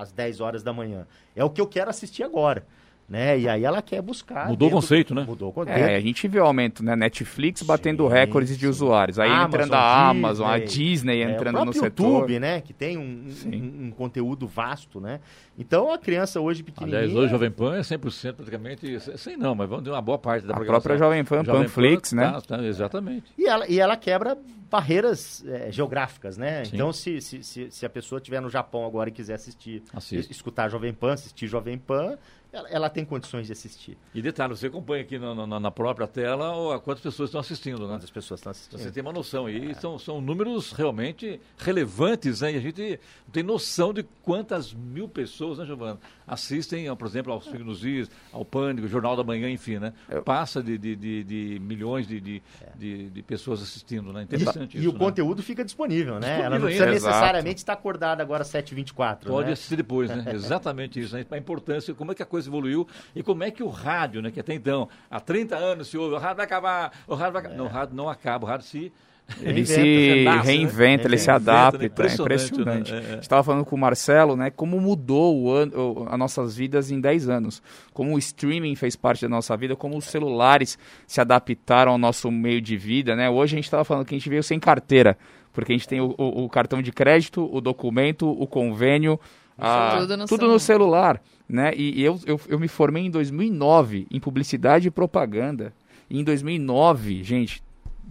às 0.00 0.12
10 0.12 0.40
horas 0.40 0.62
da 0.62 0.72
manhã. 0.72 1.06
É 1.34 1.42
o 1.44 1.50
que 1.50 1.60
eu 1.60 1.66
quero 1.66 1.90
assistir 1.90 2.22
agora 2.22 2.64
né? 3.08 3.38
E 3.38 3.48
aí 3.48 3.64
ela 3.64 3.82
quer 3.82 4.00
buscar. 4.00 4.48
Mudou 4.48 4.68
o 4.68 4.70
conceito, 4.72 5.14
né? 5.14 5.24
Mudou 5.24 5.50
o 5.50 5.52
conceito. 5.52 5.78
É, 5.78 5.96
a 5.96 6.00
gente 6.00 6.26
vê 6.26 6.40
o 6.40 6.44
aumento, 6.44 6.82
né? 6.82 6.96
Netflix 6.96 7.62
batendo 7.62 8.06
sim, 8.06 8.12
recordes 8.14 8.52
sim. 8.52 8.58
de 8.58 8.66
usuários. 8.66 9.18
Aí 9.18 9.30
Amazon, 9.30 9.46
entrando 9.46 9.74
a 9.74 10.08
Amazon, 10.08 10.46
Disney, 10.46 10.62
a 10.62 10.66
Disney 10.66 11.22
é, 11.22 11.30
entrando 11.30 11.58
o 11.58 11.64
no 11.66 11.72
setor. 11.72 12.06
YouTube, 12.06 12.40
né? 12.40 12.60
Que 12.60 12.72
tem 12.72 12.96
um, 12.96 13.28
um, 13.46 13.86
um, 13.86 13.90
conteúdo 13.90 14.46
vasto, 14.46 15.00
né? 15.00 15.20
Então 15.58 15.92
a 15.92 15.98
criança 15.98 16.40
hoje 16.40 16.62
pequenininha... 16.62 16.98
Aliás, 16.98 17.16
hoje 17.16 17.30
Jovem 17.30 17.50
Pan 17.50 17.76
é 17.76 17.80
100% 17.80 18.34
praticamente, 18.34 19.00
sei 19.18 19.36
não, 19.36 19.54
mas 19.54 19.68
vamos 19.68 19.84
ter 19.84 19.90
uma 19.90 20.02
boa 20.02 20.18
parte 20.18 20.46
da 20.46 20.54
a 20.54 20.60
própria 20.60 20.96
Jovem 20.96 21.24
Pan, 21.24 21.44
Jovem 21.44 21.62
Panflix, 21.62 22.10
Pan, 22.10 22.16
né? 22.16 22.32
Tá, 22.32 22.40
tá, 22.40 22.64
exatamente. 22.64 23.26
E 23.36 23.46
ela, 23.46 23.68
e 23.68 23.78
ela 23.78 23.96
quebra 23.96 24.36
barreiras 24.70 25.44
é, 25.46 25.70
geográficas, 25.70 26.36
né? 26.36 26.64
Sim. 26.64 26.72
Então 26.74 26.92
se, 26.92 27.20
se, 27.20 27.42
se, 27.42 27.70
se, 27.70 27.86
a 27.86 27.90
pessoa 27.90 28.18
estiver 28.18 28.40
no 28.40 28.50
Japão 28.50 28.84
agora 28.84 29.08
e 29.08 29.12
quiser 29.12 29.34
assistir, 29.34 29.82
Assiste. 29.92 30.30
escutar 30.30 30.68
Jovem 30.68 30.92
Pan, 30.92 31.12
assistir 31.12 31.46
Jovem 31.46 31.78
Pan, 31.78 32.18
ela, 32.54 32.68
ela, 32.68 32.90
tem 32.90 33.04
condições 33.04 33.46
de 33.48 33.52
assistir. 33.52 33.98
E 34.14 34.22
detalhe, 34.22 34.56
você 34.56 34.68
acompanha 34.68 35.02
aqui 35.02 35.18
no, 35.18 35.34
no, 35.34 35.58
na 35.58 35.70
própria 35.72 36.06
tela 36.06 36.78
quantas 36.78 37.02
pessoas 37.02 37.28
estão 37.28 37.40
assistindo, 37.40 37.80
né? 37.80 37.94
Quantas 37.94 38.10
pessoas 38.10 38.38
estão 38.38 38.52
assistindo. 38.52 38.78
Você 38.80 38.92
tem 38.92 39.02
uma 39.02 39.12
noção. 39.12 39.50
E 39.50 39.72
é. 39.72 39.74
são, 39.74 39.98
são 39.98 40.20
números 40.20 40.70
realmente 40.70 41.40
relevantes, 41.58 42.42
né? 42.42 42.52
E 42.52 42.56
a 42.56 42.60
gente 42.60 43.00
tem 43.32 43.42
noção 43.42 43.92
de 43.92 44.04
quantas 44.22 44.72
mil 44.72 45.08
pessoas, 45.08 45.58
né, 45.58 45.66
Giovana, 45.66 45.98
assistem, 46.24 46.94
por 46.94 47.08
exemplo, 47.08 47.32
aos 47.32 47.44
Fake 47.44 47.64
News, 47.64 48.08
ao 48.32 48.44
Pânico, 48.44 48.86
Jornal 48.86 49.16
da 49.16 49.24
Manhã, 49.24 49.50
enfim, 49.50 49.80
né? 49.80 49.92
Passa 50.24 50.62
de, 50.62 50.78
de, 50.78 50.94
de, 50.94 51.24
de, 51.24 51.58
milhões 51.58 52.06
de, 52.06 52.20
de, 52.20 52.42
é. 52.62 52.78
de, 52.78 53.10
de, 53.10 53.22
pessoas 53.22 53.60
assistindo, 53.60 54.12
né? 54.12 54.22
Interessante 54.56 54.74
e, 54.76 54.80
isso, 54.80 54.86
E 54.86 54.88
o 54.88 54.92
né? 54.92 54.98
conteúdo 54.98 55.42
fica 55.42 55.64
disponível, 55.64 56.14
né? 56.14 56.20
Disponível 56.20 56.44
Ela 56.44 56.58
não 56.58 56.64
precisa 56.66 56.84
ainda. 56.84 56.94
necessariamente 56.94 57.58
estar 57.58 57.72
acordada 57.72 58.22
agora 58.22 58.42
às 58.42 58.48
7h24. 58.48 59.26
Pode 59.26 59.46
né? 59.46 59.52
assistir 59.52 59.76
depois, 59.76 60.10
né? 60.10 60.24
Exatamente 60.32 61.00
isso. 61.00 61.16
Né? 61.16 61.24
A 61.30 61.38
importância, 61.38 61.94
como 61.94 62.12
é 62.12 62.14
que 62.14 62.22
a 62.22 62.26
coisa 62.26 62.48
evoluiu 62.48 62.86
e 63.14 63.22
como 63.22 63.42
é 63.44 63.50
que 63.50 63.62
o 63.62 63.68
rádio, 63.68 64.22
né, 64.22 64.30
que 64.30 64.40
até 64.40 64.54
então, 64.54 64.88
há 65.10 65.20
30 65.20 65.56
anos 65.56 65.88
se 65.88 65.98
ouve, 65.98 66.14
o 66.14 66.18
rádio 66.18 66.36
vai 66.36 66.46
acabar, 66.46 66.92
o 67.06 67.14
rádio 67.14 67.32
vai 67.32 67.40
acabar. 67.40 67.54
É. 67.54 67.58
Não, 67.58 67.64
o 67.66 67.68
rádio 67.68 67.94
não 67.94 68.08
acaba, 68.08 68.44
o 68.46 68.48
rádio 68.48 68.66
se 68.66 68.92
ele 69.40 69.64
se 69.64 69.76
reinventa, 69.76 70.40
reinventa 70.42 71.08
ele 71.08 71.18
se 71.18 71.30
adapta, 71.30 71.78
né? 71.78 71.84
é 71.84 71.86
impressionante. 71.86 72.92
Né? 72.92 72.98
É, 72.98 73.04
é. 73.04 73.08
A 73.08 73.14
gente 73.14 73.22
estava 73.22 73.42
falando 73.42 73.64
com 73.64 73.74
o 73.74 73.78
Marcelo, 73.78 74.36
né, 74.36 74.50
como 74.50 74.80
mudou 74.80 75.36
o 75.40 75.50
ano, 75.50 76.06
as 76.10 76.18
nossas 76.18 76.56
vidas 76.56 76.90
em 76.90 77.00
10 77.00 77.28
anos, 77.28 77.62
como 77.92 78.14
o 78.14 78.18
streaming 78.18 78.74
fez 78.74 78.96
parte 78.96 79.22
da 79.22 79.28
nossa 79.28 79.56
vida, 79.56 79.74
como 79.74 79.96
os 79.96 80.04
celulares 80.04 80.78
se 81.06 81.20
adaptaram 81.20 81.92
ao 81.92 81.98
nosso 81.98 82.30
meio 82.30 82.60
de 82.60 82.76
vida, 82.76 83.16
né? 83.16 83.28
Hoje 83.30 83.54
a 83.54 83.56
gente 83.56 83.64
estava 83.64 83.84
falando 83.84 84.04
que 84.04 84.14
a 84.14 84.18
gente 84.18 84.28
veio 84.28 84.42
sem 84.42 84.60
carteira, 84.60 85.16
porque 85.52 85.72
a 85.72 85.76
gente 85.76 85.88
tem 85.88 86.00
o, 86.00 86.14
o, 86.18 86.44
o 86.44 86.48
cartão 86.48 86.82
de 86.82 86.92
crédito, 86.92 87.48
o 87.50 87.60
documento, 87.60 88.28
o 88.28 88.46
convênio, 88.46 89.18
a, 89.56 89.98
tudo, 90.00 90.16
no, 90.16 90.26
tudo 90.26 90.48
no 90.48 90.58
celular, 90.58 91.20
né? 91.48 91.72
E, 91.74 92.00
e 92.00 92.04
eu, 92.04 92.20
eu, 92.26 92.40
eu 92.48 92.58
me 92.58 92.68
formei 92.68 93.06
em 93.06 93.10
2009 93.10 94.06
em 94.10 94.20
publicidade 94.20 94.88
e 94.88 94.90
propaganda. 94.90 95.72
E 96.10 96.20
em 96.20 96.24
2009, 96.24 97.22
gente, 97.22 97.62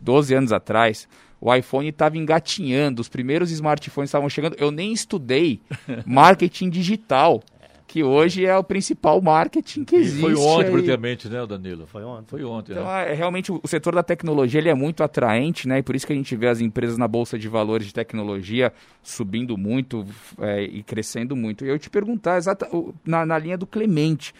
12 0.02 0.34
anos 0.34 0.52
atrás, 0.52 1.08
o 1.40 1.54
iPhone 1.54 1.90
estava 1.90 2.18
engatinhando, 2.18 3.02
os 3.02 3.10
primeiros 3.10 3.52
smartphones 3.52 4.10
estavam 4.10 4.30
chegando. 4.30 4.56
Eu 4.58 4.72
nem 4.72 4.94
estudei 4.94 5.62
marketing 6.06 6.70
digital, 6.70 7.44
que 7.86 8.02
hoje 8.02 8.46
é 8.46 8.58
o 8.58 8.64
principal 8.64 9.22
marketing 9.22 9.84
que 9.84 9.98
existe. 9.98 10.20
E 10.20 10.22
foi 10.22 10.36
ontem, 10.36 10.72
praticamente, 10.72 11.28
né, 11.28 11.46
Danilo? 11.46 11.86
Foi 11.86 12.04
ontem. 12.04 12.30
Foi 12.30 12.44
ontem, 12.44 12.72
então, 12.72 12.86
né? 12.86 13.12
é, 13.12 13.14
realmente, 13.14 13.52
o 13.52 13.68
setor 13.68 13.94
da 13.94 14.02
tecnologia 14.02 14.60
ele 14.60 14.70
é 14.70 14.74
muito 14.74 15.04
atraente, 15.04 15.68
né? 15.68 15.80
E 15.80 15.84
por 15.84 15.96
isso 15.96 16.08
que 16.08 16.14
a 16.14 16.16
gente 16.16 16.36
vê 16.36 16.48
as 16.48 16.62
empresas 16.62 16.98
na 16.98 17.08
Bolsa 17.08 17.38
de 17.38 17.48
Valores 17.50 17.88
de 17.88 17.94
Tecnologia 17.94 18.72
subindo 19.02 19.58
muito 19.58 20.06
é, 20.40 20.64
e 20.64 20.82
crescendo 20.82 21.36
muito. 21.36 21.66
E 21.66 21.68
eu 21.68 21.78
te 21.78 21.90
perguntar, 21.90 22.38
exata, 22.38 22.70
na, 23.06 23.26
na 23.26 23.38
linha 23.38 23.58
do 23.58 23.68
Clemente, 23.68 24.34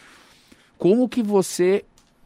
como 0.78 1.08
que 1.08 1.22
você 1.22 1.84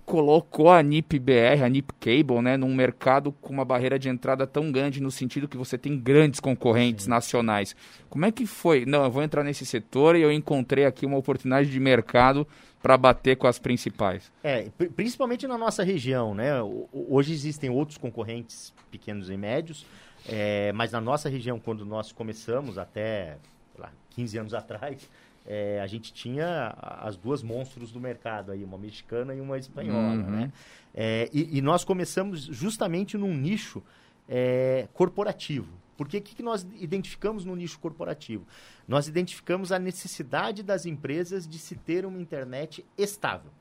colocou 0.08 0.70
a 0.70 0.82
NIP 0.82 1.20
BR, 1.20 1.62
a 1.66 1.68
NIP 1.68 1.92
Cable, 2.00 2.42
né, 2.42 2.56
num 2.56 2.74
mercado 2.74 3.34
com 3.34 3.52
uma 3.52 3.66
barreira 3.66 4.00
de 4.00 4.08
entrada 4.08 4.48
tão 4.48 4.72
grande 4.72 5.02
no 5.02 5.12
sentido 5.12 5.50
que 5.50 5.58
você 5.58 5.78
tem 5.78 6.00
grandes 6.00 6.40
concorrentes 6.40 7.04
Sim. 7.04 7.10
nacionais. 7.10 7.76
Como 8.10 8.26
é 8.26 8.32
que 8.32 8.46
foi? 8.46 8.86
Não, 8.86 9.04
eu 9.04 9.12
vou 9.12 9.22
entrar 9.22 9.44
nesse 9.44 9.66
setor 9.66 10.16
e 10.16 10.22
eu 10.22 10.32
encontrei 10.32 10.86
aqui 10.86 11.06
uma 11.06 11.18
oportunidade 11.18 11.70
de 11.70 11.78
mercado 11.78 12.48
para 12.82 12.98
bater 12.98 13.36
com 13.36 13.48
as 13.48 13.60
principais. 13.60 14.32
É, 14.42 14.70
principalmente 14.96 15.46
na 15.46 15.58
nossa 15.58 15.84
região, 15.84 16.34
né? 16.34 16.54
Hoje 16.94 17.34
existem 17.34 17.70
outros 17.70 17.98
concorrentes 17.98 18.74
pequenos 18.90 19.30
e 19.30 19.36
médios, 19.36 19.86
é, 20.26 20.72
mas 20.72 20.94
na 20.94 21.02
nossa 21.02 21.28
região, 21.28 21.60
quando 21.60 21.86
nós 21.86 22.14
começamos, 22.14 22.78
até 22.78 23.36
lá, 23.78 23.92
15 24.12 24.38
anos 24.38 24.54
atrás, 24.56 25.10
é, 25.48 25.80
a 25.82 25.88
gente 25.88 26.12
tinha 26.12 26.76
as 26.82 27.16
duas 27.16 27.42
monstros 27.42 27.92
do 27.92 28.02
mercado 28.02 28.52
aí, 28.52 28.64
uma 28.64 28.78
mexicana 28.78 29.34
e 29.34 29.40
uma 29.40 29.58
espanhola, 29.58 30.16
uhum. 30.16 30.30
né? 30.30 30.52
É, 30.94 31.30
e, 31.32 31.58
e, 31.58 31.62
nós 31.62 31.86
começamos 31.86 32.42
justamente 32.42 33.18
num 33.18 33.34
nicho 33.34 33.82
é, 34.28 34.88
corporativo. 34.94 35.72
Porque 35.96 36.18
o 36.18 36.22
que, 36.22 36.36
que 36.36 36.44
nós 36.44 36.68
identificamos 36.76 37.46
no 37.46 37.56
nicho 37.56 37.80
corporativo? 37.80 38.46
Nós 38.88 39.08
identificamos 39.08 39.72
a 39.72 39.80
necessidade 39.80 40.62
das 40.62 40.86
empresas 40.86 41.48
de 41.48 41.58
se 41.58 41.76
ter 41.76 42.06
uma 42.06 42.20
internet 42.20 42.86
estável. 42.98 43.52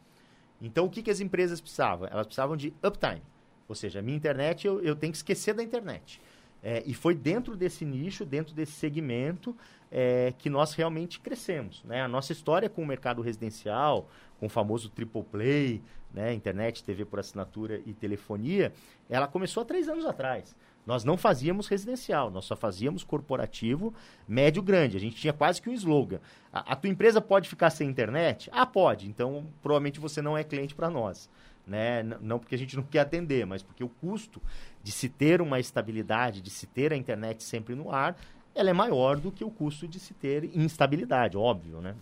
Então, 0.60 0.86
o 0.86 0.90
que, 0.90 1.02
que 1.02 1.10
as 1.10 1.20
empresas 1.20 1.60
precisavam? 1.60 2.08
Elas 2.10 2.26
precisavam 2.26 2.56
de 2.56 2.74
uptime. 2.82 3.22
Ou 3.68 3.74
seja, 3.74 4.00
a 4.00 4.02
minha 4.02 4.16
internet, 4.16 4.66
eu, 4.66 4.80
eu 4.82 4.96
tenho 4.96 5.12
que 5.12 5.18
esquecer 5.18 5.54
da 5.54 5.62
internet. 5.62 6.20
É, 6.62 6.82
e 6.86 6.94
foi 6.94 7.14
dentro 7.14 7.56
desse 7.56 7.84
nicho, 7.84 8.24
dentro 8.24 8.54
desse 8.54 8.72
segmento, 8.72 9.56
é, 9.90 10.32
que 10.38 10.50
nós 10.50 10.74
realmente 10.74 11.20
crescemos. 11.20 11.82
Né? 11.84 12.02
A 12.02 12.08
nossa 12.08 12.32
história 12.32 12.68
com 12.68 12.82
o 12.82 12.86
mercado 12.86 13.22
residencial, 13.22 14.08
com 14.38 14.46
o 14.46 14.48
famoso 14.48 14.90
triple 14.90 15.22
play, 15.22 15.82
né? 16.12 16.32
internet, 16.32 16.82
TV 16.82 17.04
por 17.04 17.18
assinatura 17.18 17.80
e 17.84 17.92
telefonia, 17.92 18.72
ela 19.08 19.26
começou 19.26 19.62
há 19.62 19.66
três 19.66 19.88
anos 19.88 20.04
atrás. 20.04 20.56
Nós 20.86 21.02
não 21.02 21.16
fazíamos 21.16 21.66
residencial, 21.66 22.30
nós 22.30 22.44
só 22.44 22.54
fazíamos 22.54 23.02
corporativo, 23.02 23.92
médio, 24.26 24.62
grande. 24.62 24.96
A 24.96 25.00
gente 25.00 25.16
tinha 25.16 25.32
quase 25.32 25.60
que 25.60 25.68
um 25.68 25.72
slogan. 25.72 26.20
A, 26.52 26.72
a 26.72 26.76
tua 26.76 26.88
empresa 26.88 27.20
pode 27.20 27.48
ficar 27.48 27.70
sem 27.70 27.88
internet? 27.88 28.48
Ah, 28.52 28.64
pode. 28.64 29.08
Então, 29.08 29.46
provavelmente 29.60 29.98
você 29.98 30.22
não 30.22 30.38
é 30.38 30.44
cliente 30.44 30.74
para 30.76 30.88
nós 30.88 31.28
né? 31.66 32.02
Não 32.20 32.38
porque 32.38 32.54
a 32.54 32.58
gente 32.58 32.76
não 32.76 32.84
quer 32.84 33.00
atender, 33.00 33.44
mas 33.44 33.62
porque 33.62 33.82
o 33.82 33.88
custo 33.88 34.40
de 34.82 34.92
se 34.92 35.08
ter 35.08 35.42
uma 35.42 35.58
estabilidade, 35.58 36.40
de 36.40 36.50
se 36.50 36.66
ter 36.66 36.92
a 36.92 36.96
internet 36.96 37.42
sempre 37.42 37.74
no 37.74 37.90
ar, 37.90 38.16
ela 38.56 38.70
é 38.70 38.72
maior 38.72 39.18
do 39.18 39.30
que 39.30 39.44
o 39.44 39.50
custo 39.50 39.86
de 39.86 40.00
se 40.00 40.14
ter 40.14 40.50
instabilidade, 40.56 41.36
óbvio, 41.36 41.80
né? 41.80 41.94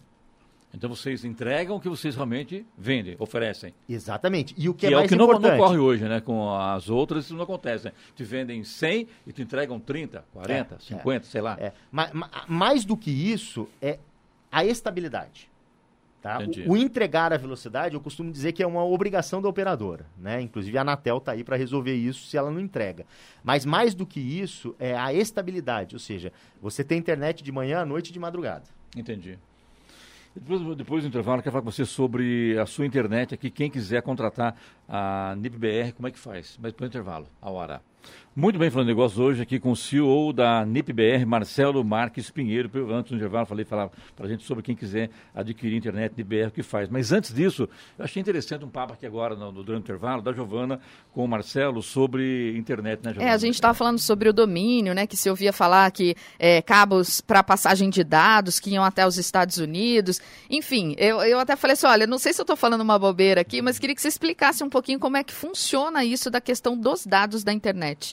Então 0.72 0.90
vocês 0.90 1.24
entregam 1.24 1.76
o 1.76 1.80
que 1.80 1.88
vocês 1.88 2.16
realmente 2.16 2.66
vendem, 2.76 3.14
oferecem. 3.20 3.72
Exatamente. 3.88 4.54
E 4.58 4.68
o 4.68 4.74
que, 4.74 4.80
que 4.80 4.86
é, 4.86 4.92
é 4.92 4.96
mais 4.96 5.06
o 5.06 5.08
que 5.08 5.16
não, 5.16 5.26
não 5.26 5.54
ocorre 5.54 5.78
hoje, 5.78 6.04
né? 6.04 6.20
Com 6.20 6.52
as 6.52 6.88
outras 6.88 7.26
isso 7.26 7.34
não 7.34 7.44
acontece. 7.44 7.86
Né? 7.86 7.92
Te 8.16 8.24
vendem 8.24 8.64
100 8.64 9.08
e 9.26 9.32
te 9.32 9.42
entregam 9.42 9.78
30, 9.78 10.24
40, 10.32 10.74
é, 10.74 10.78
50, 10.78 11.26
é, 11.26 11.30
sei 11.30 11.40
lá. 11.40 11.56
É. 11.60 11.72
Mas, 11.92 12.10
mais 12.48 12.84
do 12.84 12.96
que 12.96 13.10
isso 13.10 13.68
é 13.80 13.98
a 14.50 14.64
estabilidade. 14.64 15.48
Tá? 16.24 16.38
O, 16.66 16.72
o, 16.72 16.76
entregar 16.78 17.34
a 17.34 17.36
velocidade, 17.36 17.94
eu 17.94 18.00
costumo 18.00 18.32
dizer 18.32 18.52
que 18.52 18.62
é 18.62 18.66
uma 18.66 18.82
obrigação 18.82 19.42
da 19.42 19.48
operadora. 19.50 20.06
Né? 20.16 20.40
Inclusive 20.40 20.78
a 20.78 20.80
Anatel 20.80 21.18
está 21.18 21.32
aí 21.32 21.44
para 21.44 21.54
resolver 21.54 21.94
isso 21.94 22.24
se 22.24 22.34
ela 22.34 22.50
não 22.50 22.60
entrega. 22.60 23.04
Mas 23.42 23.66
mais 23.66 23.94
do 23.94 24.06
que 24.06 24.20
isso, 24.20 24.74
é 24.78 24.96
a 24.96 25.12
estabilidade. 25.12 25.94
Ou 25.94 25.98
seja, 25.98 26.32
você 26.62 26.82
tem 26.82 26.96
internet 26.96 27.44
de 27.44 27.52
manhã, 27.52 27.80
à 27.80 27.84
noite 27.84 28.08
e 28.08 28.12
de 28.14 28.18
madrugada. 28.18 28.64
Entendi. 28.96 29.38
Depois, 30.34 30.76
depois 30.78 31.02
do 31.02 31.08
intervalo, 31.08 31.42
quero 31.42 31.52
falar 31.52 31.62
com 31.62 31.70
você 31.70 31.84
sobre 31.84 32.58
a 32.58 32.64
sua 32.64 32.86
internet 32.86 33.34
aqui. 33.34 33.50
Quem 33.50 33.70
quiser 33.70 34.00
contratar 34.00 34.56
a 34.88 35.34
NIPBR, 35.36 35.92
como 35.92 36.08
é 36.08 36.10
que 36.10 36.18
faz? 36.18 36.58
Mas 36.58 36.72
para 36.72 36.84
o 36.84 36.86
intervalo, 36.86 37.26
a 37.42 37.50
hora. 37.50 37.82
Muito 38.36 38.58
bem, 38.58 38.68
falando 38.68 38.88
de 38.88 38.92
negócios 38.92 39.20
hoje 39.20 39.40
aqui 39.40 39.60
com 39.60 39.70
o 39.70 39.76
CEO 39.76 40.32
da 40.32 40.66
NIPBR, 40.66 41.24
Marcelo 41.24 41.84
Marques 41.84 42.30
Pinheiro. 42.30 42.68
Antes 42.92 43.12
do 43.12 43.16
intervalo, 43.16 43.46
falei 43.46 43.64
falar 43.64 43.88
para 44.16 44.26
a 44.26 44.28
gente 44.28 44.42
sobre 44.42 44.60
quem 44.60 44.74
quiser 44.74 45.08
adquirir 45.32 45.76
internet 45.76 46.14
NIPBR, 46.16 46.48
o 46.48 46.50
que 46.50 46.64
faz. 46.64 46.88
Mas 46.88 47.12
antes 47.12 47.32
disso, 47.32 47.68
eu 47.96 48.04
achei 48.04 48.20
interessante 48.20 48.64
um 48.64 48.68
papo 48.68 48.92
aqui 48.92 49.06
agora, 49.06 49.36
no, 49.36 49.52
durante 49.52 49.82
o 49.82 49.84
intervalo, 49.84 50.20
da 50.20 50.32
Giovana 50.32 50.80
com 51.12 51.24
o 51.24 51.28
Marcelo 51.28 51.80
sobre 51.80 52.56
internet, 52.58 53.04
né, 53.04 53.12
Giovana? 53.12 53.30
É, 53.30 53.32
a 53.32 53.38
gente 53.38 53.54
estava 53.54 53.72
falando 53.72 54.00
sobre 54.00 54.28
o 54.28 54.32
domínio, 54.32 54.94
né, 54.94 55.06
que 55.06 55.16
se 55.16 55.30
ouvia 55.30 55.52
falar 55.52 55.88
que 55.92 56.16
é, 56.36 56.60
cabos 56.60 57.20
para 57.20 57.40
passagem 57.40 57.88
de 57.88 58.02
dados 58.02 58.58
que 58.58 58.70
iam 58.70 58.82
até 58.82 59.06
os 59.06 59.16
Estados 59.16 59.58
Unidos. 59.58 60.20
Enfim, 60.50 60.96
eu, 60.98 61.22
eu 61.22 61.38
até 61.38 61.54
falei 61.54 61.74
assim, 61.74 61.86
olha, 61.86 62.04
não 62.04 62.18
sei 62.18 62.32
se 62.32 62.40
eu 62.40 62.42
estou 62.42 62.56
falando 62.56 62.80
uma 62.80 62.98
bobeira 62.98 63.42
aqui, 63.42 63.62
mas 63.62 63.78
queria 63.78 63.94
que 63.94 64.02
você 64.02 64.08
explicasse 64.08 64.64
um 64.64 64.68
pouquinho 64.68 64.98
como 64.98 65.16
é 65.16 65.22
que 65.22 65.32
funciona 65.32 66.04
isso 66.04 66.32
da 66.32 66.40
questão 66.40 66.76
dos 66.76 67.06
dados 67.06 67.44
da 67.44 67.52
internet. 67.52 68.12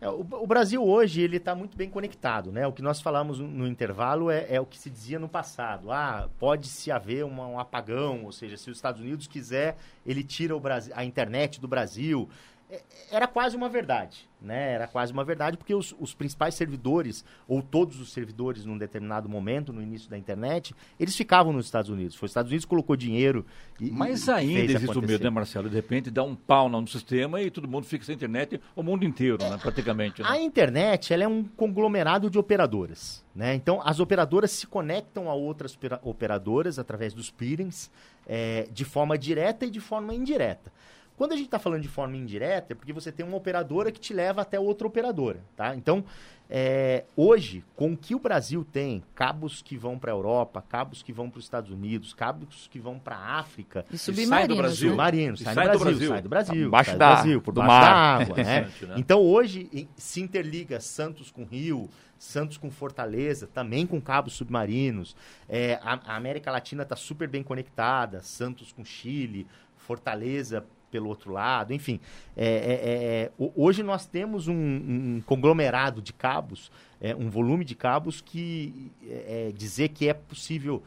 É, 0.00 0.08
o, 0.08 0.20
o, 0.20 0.46
Brasil 0.46 0.84
hoje 0.84 1.20
ele 1.20 1.38
está 1.38 1.54
muito 1.54 1.76
bem 1.76 1.90
conectado, 1.90 2.52
né? 2.52 2.66
O 2.66 2.72
que 2.72 2.82
nós 2.82 3.00
falamos 3.00 3.40
no, 3.40 3.66
intervalo 3.66 4.30
é, 4.30 4.46
é, 4.48 4.60
o 4.60 4.66
que 4.66 4.78
se 4.78 4.88
dizia 4.88 5.18
no 5.18 5.28
passado. 5.28 5.90
Ah, 5.90 6.28
pode 6.38 6.68
se 6.68 6.90
haver 6.90 7.24
uma, 7.24 7.46
um 7.48 7.58
apagão, 7.58 8.24
ou 8.24 8.30
seja, 8.32 8.56
se 8.56 8.70
os 8.70 8.78
Estados 8.78 9.00
Unidos 9.00 9.26
quiser, 9.26 9.76
ele 10.06 10.22
tira 10.22 10.56
Brasil, 10.60 10.92
a 10.94 11.04
internet 11.04 11.60
do 11.60 11.66
Brasil. 11.66 12.28
É, 12.70 12.82
era 13.10 13.26
quase 13.26 13.56
uma 13.56 13.68
verdade, 13.68 14.28
né? 14.40 14.72
Era 14.72 14.86
quase 14.86 15.10
uma 15.10 15.24
verdade 15.24 15.56
porque 15.56 15.74
os, 15.74 15.94
os, 15.98 16.12
principais 16.12 16.54
servidores 16.54 17.24
ou 17.46 17.62
todos 17.62 17.98
os 17.98 18.12
servidores 18.12 18.66
num 18.66 18.76
determinado 18.76 19.26
momento 19.26 19.72
no 19.72 19.80
início 19.80 20.10
da 20.10 20.18
internet 20.18 20.74
eles 21.00 21.16
ficavam 21.16 21.50
nos 21.50 21.64
Estados 21.64 21.90
Unidos. 21.90 22.14
Foi 22.14 22.26
os 22.26 22.30
Estados 22.30 22.50
Unidos 22.50 22.66
que 22.66 22.68
colocou 22.68 22.94
dinheiro. 22.94 23.46
E, 23.80 23.90
Mas 23.90 24.26
e 24.26 24.30
ainda 24.30 24.60
existe 24.60 24.84
acontecer. 24.84 24.98
o 24.98 25.08
medo, 25.08 25.24
né, 25.24 25.30
Marcelo? 25.30 25.70
De 25.70 25.74
repente 25.74 26.10
dá 26.10 26.22
um 26.22 26.36
pau 26.36 26.68
no 26.68 26.86
sistema 26.86 27.40
e 27.40 27.50
todo 27.50 27.66
mundo 27.66 27.86
fica 27.86 28.04
sem 28.04 28.14
internet, 28.14 28.60
o 28.76 28.82
mundo 28.82 29.02
inteiro, 29.02 29.38
né? 29.38 29.56
Praticamente. 29.56 30.20
Né? 30.20 30.28
A 30.28 30.38
internet 30.38 31.14
ela 31.14 31.24
é 31.24 31.28
um 31.28 31.44
conglomerado 31.44 32.28
de 32.28 32.38
operadoras, 32.38 33.24
né? 33.34 33.54
Então 33.54 33.80
as 33.82 33.98
operadoras 33.98 34.50
se 34.50 34.66
conectam 34.66 35.30
a 35.30 35.34
outras 35.34 35.78
operadoras 36.02 36.78
através 36.78 37.14
dos 37.14 37.30
peerings 37.30 37.90
é, 38.26 38.68
de 38.70 38.84
forma 38.84 39.16
direta 39.16 39.64
e 39.64 39.70
de 39.70 39.80
forma 39.80 40.14
indireta. 40.14 40.70
Quando 41.18 41.32
a 41.32 41.36
gente 41.36 41.46
está 41.46 41.58
falando 41.58 41.82
de 41.82 41.88
forma 41.88 42.16
indireta, 42.16 42.72
é 42.72 42.76
porque 42.76 42.92
você 42.92 43.10
tem 43.10 43.26
uma 43.26 43.36
operadora 43.36 43.90
que 43.90 43.98
te 43.98 44.14
leva 44.14 44.40
até 44.40 44.58
outra 44.58 44.86
operadora, 44.86 45.40
tá? 45.56 45.74
Então, 45.74 46.04
é, 46.48 47.04
hoje, 47.16 47.64
com 47.74 47.92
o 47.92 47.96
que 47.96 48.14
o 48.14 48.20
Brasil 48.20 48.64
tem, 48.64 49.02
cabos 49.16 49.60
que 49.60 49.76
vão 49.76 49.98
para 49.98 50.12
a 50.12 50.14
Europa, 50.14 50.62
cabos 50.66 51.02
que 51.02 51.12
vão 51.12 51.28
para 51.28 51.38
os 51.38 51.44
Estados 51.44 51.72
Unidos, 51.72 52.14
cabos 52.14 52.68
que 52.70 52.78
vão 52.78 53.00
para 53.00 53.16
a 53.16 53.40
África... 53.40 53.84
E 53.90 53.98
submarinos, 53.98 54.28
sai 54.38 54.48
do 54.48 54.56
Brasil. 54.56 54.90
Submarinos, 54.90 55.40
sai, 55.40 55.54
sai, 55.54 55.64
do, 55.64 55.78
Brasil, 55.78 55.82
do 55.82 55.88
Brasil, 55.88 56.08
sai 56.08 56.22
do 56.22 56.28
Brasil, 56.28 56.66
abaixo 56.68 56.96
da, 56.96 57.12
Brasil, 57.14 57.42
por 57.42 57.52
baixo 57.52 57.68
da 57.68 57.92
água, 57.92 58.36
né? 58.36 58.60
né? 58.80 58.94
Então, 58.96 59.20
hoje, 59.20 59.88
se 59.96 60.20
interliga 60.20 60.78
Santos 60.78 61.32
com 61.32 61.44
Rio, 61.44 61.90
Santos 62.18 62.56
com 62.56 62.70
Fortaleza, 62.70 63.46
também 63.46 63.86
com 63.86 64.00
cabos 64.00 64.34
submarinos. 64.34 65.14
É, 65.48 65.78
a, 65.82 66.12
a 66.12 66.16
América 66.16 66.50
Latina 66.50 66.82
está 66.82 66.96
super 66.96 67.28
bem 67.28 67.42
conectada, 67.42 68.22
Santos 68.22 68.72
com 68.72 68.84
Chile, 68.84 69.46
Fortaleza 69.88 70.66
pelo 70.90 71.08
outro 71.08 71.32
lado, 71.32 71.72
enfim. 71.72 71.98
É, 72.36 72.46
é, 72.46 72.50
é, 72.50 73.22
é 73.24 73.30
hoje 73.56 73.82
nós 73.82 74.04
temos 74.06 74.46
um, 74.46 74.54
um 74.54 75.22
conglomerado 75.24 76.02
de 76.02 76.12
cabos, 76.12 76.70
é, 77.00 77.16
um 77.16 77.30
volume 77.30 77.64
de 77.64 77.74
cabos 77.74 78.20
que 78.20 78.92
é, 79.08 79.50
dizer 79.54 79.88
que 79.88 80.08
é 80.08 80.12
possível 80.12 80.82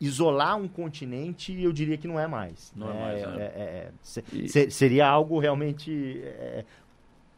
isolar 0.00 0.56
um 0.56 0.66
continente, 0.66 1.56
eu 1.62 1.72
diria 1.72 1.96
que 1.96 2.08
não 2.08 2.18
é 2.18 2.26
mais. 2.26 2.72
Não 2.74 2.90
é, 2.90 3.00
mais, 3.00 3.36
né? 3.36 3.92
se, 4.02 4.24
e... 4.32 4.70
Seria 4.70 5.06
algo 5.06 5.38
realmente 5.38 6.20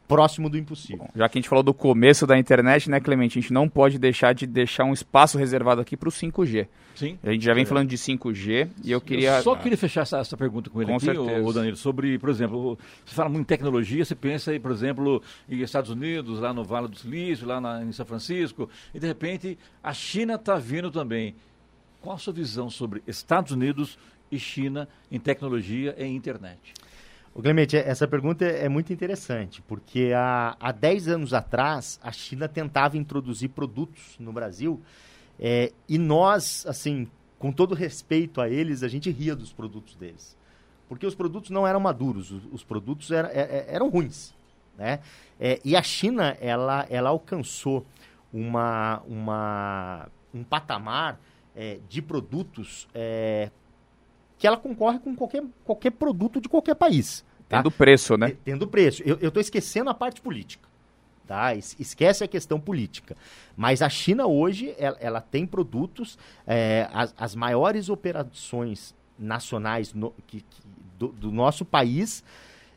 próximo 0.06 0.48
do 0.48 0.58
impossível. 0.58 0.98
Bom, 0.98 1.10
já 1.16 1.28
que 1.28 1.38
a 1.38 1.40
gente 1.40 1.48
falou 1.48 1.62
do 1.62 1.74
começo 1.74 2.26
da 2.26 2.38
internet, 2.38 2.90
né, 2.90 3.00
Clemente? 3.00 3.38
A 3.38 3.42
gente 3.42 3.52
não 3.52 3.68
pode 3.68 3.98
deixar 3.98 4.34
de 4.34 4.46
deixar 4.46 4.84
um 4.84 4.92
espaço 4.92 5.38
reservado 5.38 5.80
aqui 5.80 5.96
para 5.96 6.08
o 6.08 6.12
5G. 6.12 6.66
Sim. 6.94 7.18
A 7.22 7.32
gente 7.32 7.44
já 7.44 7.52
vem 7.54 7.64
é. 7.64 7.66
falando 7.66 7.88
de 7.88 7.96
5G 7.96 8.68
e 8.84 8.92
eu 8.92 9.00
queria. 9.00 9.38
Eu 9.38 9.42
só 9.42 9.56
queria 9.56 9.76
fechar 9.76 10.02
essa, 10.02 10.18
essa 10.18 10.36
pergunta 10.36 10.70
com 10.70 10.80
ele 10.80 10.90
com 10.90 10.96
aqui, 10.96 11.18
o, 11.18 11.52
Danilo, 11.52 11.76
sobre, 11.76 12.18
por 12.18 12.28
exemplo, 12.28 12.78
você 13.04 13.14
fala 13.14 13.28
muito 13.28 13.42
em 13.42 13.46
tecnologia, 13.46 14.04
você 14.04 14.14
pensa 14.14 14.50
aí, 14.50 14.60
por 14.60 14.70
exemplo, 14.70 15.22
em 15.48 15.60
Estados 15.60 15.90
Unidos, 15.90 16.38
lá 16.38 16.52
no 16.52 16.62
Vale 16.62 16.88
do 16.88 16.96
Silício, 16.96 17.46
lá 17.46 17.60
na, 17.60 17.82
em 17.82 17.92
São 17.92 18.06
Francisco, 18.06 18.68
e 18.94 19.00
de 19.00 19.06
repente 19.06 19.58
a 19.82 19.92
China 19.92 20.34
está 20.34 20.56
vindo 20.56 20.90
também. 20.90 21.34
Qual 22.00 22.14
a 22.16 22.18
sua 22.18 22.32
visão 22.32 22.68
sobre 22.68 23.02
Estados 23.06 23.52
Unidos 23.52 23.98
e 24.30 24.38
China 24.38 24.86
em 25.10 25.18
tecnologia 25.18 25.94
e 25.98 26.04
internet? 26.04 26.74
O 27.34 27.42
Clemente, 27.42 27.76
essa 27.76 28.06
pergunta 28.06 28.44
é 28.44 28.68
muito 28.68 28.92
interessante, 28.92 29.60
porque 29.62 30.12
há, 30.14 30.56
há 30.60 30.70
10 30.70 31.08
anos 31.08 31.34
atrás 31.34 31.98
a 32.00 32.12
China 32.12 32.48
tentava 32.48 32.96
introduzir 32.96 33.48
produtos 33.48 34.14
no 34.20 34.32
Brasil 34.32 34.80
é, 35.40 35.72
e 35.88 35.98
nós, 35.98 36.64
assim, 36.64 37.08
com 37.36 37.50
todo 37.50 37.74
respeito 37.74 38.40
a 38.40 38.48
eles, 38.48 38.84
a 38.84 38.88
gente 38.88 39.10
ria 39.10 39.34
dos 39.34 39.52
produtos 39.52 39.96
deles. 39.96 40.36
Porque 40.88 41.04
os 41.04 41.14
produtos 41.16 41.50
não 41.50 41.66
eram 41.66 41.80
maduros, 41.80 42.30
os, 42.30 42.44
os 42.52 42.62
produtos 42.62 43.10
era, 43.10 43.28
é, 43.32 43.40
é, 43.40 43.66
eram 43.68 43.88
ruins. 43.88 44.32
Né? 44.78 45.00
É, 45.40 45.60
e 45.64 45.74
a 45.74 45.82
China, 45.82 46.36
ela, 46.40 46.86
ela 46.88 47.10
alcançou 47.10 47.84
uma, 48.32 49.02
uma, 49.08 50.08
um 50.32 50.44
patamar 50.44 51.18
é, 51.56 51.78
de 51.88 52.00
produtos 52.00 52.86
que 54.38 54.46
ela 54.46 54.56
concorre 54.56 54.98
com 54.98 55.14
qualquer, 55.14 55.42
qualquer 55.64 55.90
produto 55.90 56.40
de 56.40 56.48
qualquer 56.48 56.74
país. 56.74 57.24
Tá? 57.48 57.58
Tendo 57.58 57.70
preço, 57.70 58.16
né? 58.16 58.36
Tendo 58.44 58.66
preço. 58.66 59.02
Eu 59.04 59.28
estou 59.28 59.40
esquecendo 59.40 59.90
a 59.90 59.94
parte 59.94 60.20
política. 60.20 60.68
Tá? 61.26 61.54
Esquece 61.54 62.22
a 62.22 62.28
questão 62.28 62.60
política. 62.60 63.16
Mas 63.56 63.80
a 63.80 63.88
China 63.88 64.26
hoje, 64.26 64.74
ela, 64.78 64.96
ela 65.00 65.20
tem 65.20 65.46
produtos, 65.46 66.18
é, 66.46 66.88
as, 66.92 67.14
as, 67.16 67.34
maiores 67.34 67.88
operações 67.88 68.94
nacionais 69.18 69.94
no, 69.94 70.12
que, 70.26 70.40
que, 70.42 70.60
do, 70.98 71.08
do, 71.08 71.32
nosso 71.32 71.64
país, 71.64 72.22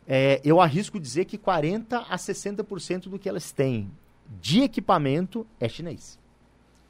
é, 0.07 0.39
eu 0.45 0.61
arrisco 0.61 0.99
dizer 0.99 1.25
que 1.25 1.37
40% 1.37 2.05
a 2.09 2.15
60% 2.15 3.09
do 3.09 3.19
que 3.19 3.27
elas 3.27 3.51
têm 3.51 3.91
de 4.39 4.61
equipamento 4.61 5.45
é 5.59 5.67
chinês. 5.67 6.17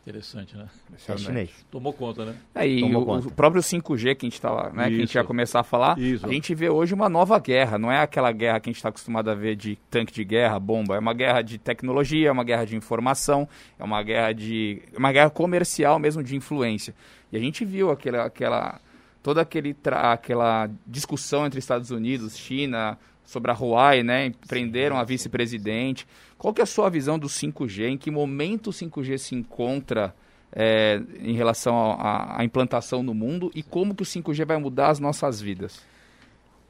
Interessante, 0.07 0.55
né? 0.55 0.67
É 1.05 1.17
chinês. 1.17 1.49
Tomou 1.69 1.91
conta, 1.91 2.23
né? 2.23 2.35
Aí, 2.55 2.81
o, 2.81 2.97
o, 2.97 3.29
próprio 3.29 3.61
5G 3.61 4.15
que 4.15 4.25
a 4.25 4.29
gente 4.29 4.39
tava, 4.39 4.69
né, 4.69 4.87
que 4.87 4.95
a 4.95 4.99
gente 4.99 5.15
ia 5.15 5.23
começar 5.25 5.59
a 5.59 5.63
falar, 5.63 5.99
Isso. 5.99 6.25
a 6.25 6.29
gente 6.29 6.55
vê 6.55 6.69
hoje 6.69 6.93
uma 6.93 7.09
nova 7.09 7.37
guerra. 7.39 7.77
Não 7.77 7.91
é 7.91 7.99
aquela 7.99 8.31
guerra 8.31 8.57
que 8.61 8.69
a 8.69 8.71
gente 8.71 8.77
está 8.77 8.87
acostumado 8.87 9.29
a 9.29 9.35
ver 9.35 9.57
de 9.57 9.77
tanque 9.91 10.13
de 10.13 10.23
guerra, 10.23 10.57
bomba. 10.59 10.95
É 10.95 10.99
uma 10.99 11.13
guerra 11.13 11.41
de 11.41 11.57
tecnologia, 11.57 12.29
é 12.29 12.31
uma 12.31 12.45
guerra 12.45 12.63
de 12.63 12.77
informação, 12.77 13.49
é 13.77 13.83
uma 13.83 14.01
guerra 14.01 14.31
de, 14.31 14.81
é 14.93 14.97
uma 14.97 15.11
guerra 15.11 15.29
comercial 15.29 15.99
mesmo 15.99 16.23
de 16.23 16.37
influência. 16.37 16.95
E 17.29 17.35
a 17.35 17.39
gente 17.41 17.65
viu 17.65 17.91
aquela, 17.91 18.23
aquela 18.23 18.79
toda 19.21 19.41
aquele 19.41 19.75
aquela 19.91 20.69
discussão 20.85 21.45
entre 21.45 21.59
Estados 21.59 21.91
Unidos, 21.91 22.37
China, 22.37 22.97
sobre 23.27 23.51
a 23.51 23.53
Huawei, 23.53 24.01
né? 24.01 24.31
Prenderam 24.47 24.97
a 24.97 25.03
vice-presidente. 25.03 26.07
Qual 26.37 26.53
que 26.53 26.61
é 26.61 26.63
a 26.63 26.67
sua 26.67 26.89
visão 26.89 27.19
do 27.19 27.27
5G? 27.27 27.89
Em 27.89 27.97
que 27.97 28.09
momento 28.09 28.71
o 28.71 28.73
5G 28.73 29.17
se 29.17 29.35
encontra 29.35 30.15
é, 30.51 31.01
em 31.19 31.33
relação 31.33 31.97
à 31.99 32.43
implantação 32.43 33.03
no 33.03 33.13
mundo 33.13 33.51
e 33.53 33.61
como 33.61 33.93
que 33.93 34.01
o 34.01 34.05
5G 34.05 34.45
vai 34.45 34.57
mudar 34.57 34.89
as 34.89 34.99
nossas 34.99 35.41
vidas? 35.41 35.85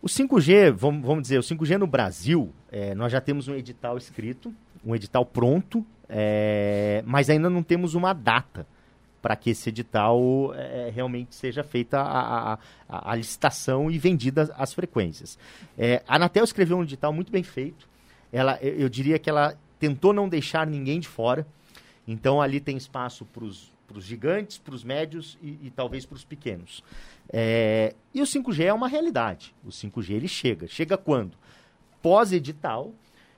O 0.01 0.07
5G, 0.07 0.71
vamos, 0.71 1.05
vamos 1.05 1.21
dizer, 1.23 1.37
o 1.37 1.43
5G 1.43 1.77
no 1.77 1.87
Brasil, 1.87 2.51
é, 2.71 2.95
nós 2.95 3.11
já 3.11 3.21
temos 3.21 3.47
um 3.47 3.55
edital 3.55 3.97
escrito, 3.97 4.53
um 4.83 4.95
edital 4.95 5.25
pronto, 5.25 5.85
é, 6.09 7.03
mas 7.05 7.29
ainda 7.29 7.49
não 7.49 7.61
temos 7.61 7.93
uma 7.93 8.13
data 8.13 8.65
para 9.21 9.35
que 9.35 9.49
esse 9.49 9.69
edital 9.69 10.53
é, 10.55 10.91
realmente 10.93 11.35
seja 11.35 11.63
feita 11.63 11.99
a, 11.99 12.53
a, 12.53 13.11
a, 13.11 13.15
licitação 13.15 13.89
e 13.89 13.97
vendida 13.97 14.53
as 14.57 14.73
frequências. 14.73 15.37
É, 15.77 16.03
a 16.07 16.15
Anatel 16.15 16.43
escreveu 16.43 16.77
um 16.77 16.83
edital 16.83 17.11
muito 17.11 17.31
bem 17.31 17.43
feito. 17.43 17.87
Ela, 18.31 18.57
eu, 18.61 18.73
eu 18.75 18.89
diria 18.89 19.17
que 19.19 19.29
ela 19.29 19.57
tentou 19.79 20.13
não 20.13 20.29
deixar 20.29 20.67
ninguém 20.67 20.99
de 20.99 21.07
fora. 21.07 21.45
Então 22.07 22.41
ali 22.41 22.59
tem 22.59 22.77
espaço 22.77 23.25
para 23.25 23.43
os 23.43 23.71
gigantes, 23.99 24.57
para 24.57 24.73
os 24.73 24.83
médios 24.83 25.37
e, 25.41 25.59
e 25.63 25.71
talvez 25.75 26.05
para 26.05 26.15
os 26.15 26.23
pequenos. 26.23 26.83
É, 27.29 27.93
e 28.13 28.21
o 28.21 28.25
5G 28.25 28.65
é 28.65 28.73
uma 28.73 28.87
realidade. 28.87 29.53
O 29.65 29.69
5G 29.69 30.11
ele 30.11 30.27
chega. 30.27 30.67
Chega 30.67 30.97
quando? 30.97 31.37
Pós-edital, 32.01 32.93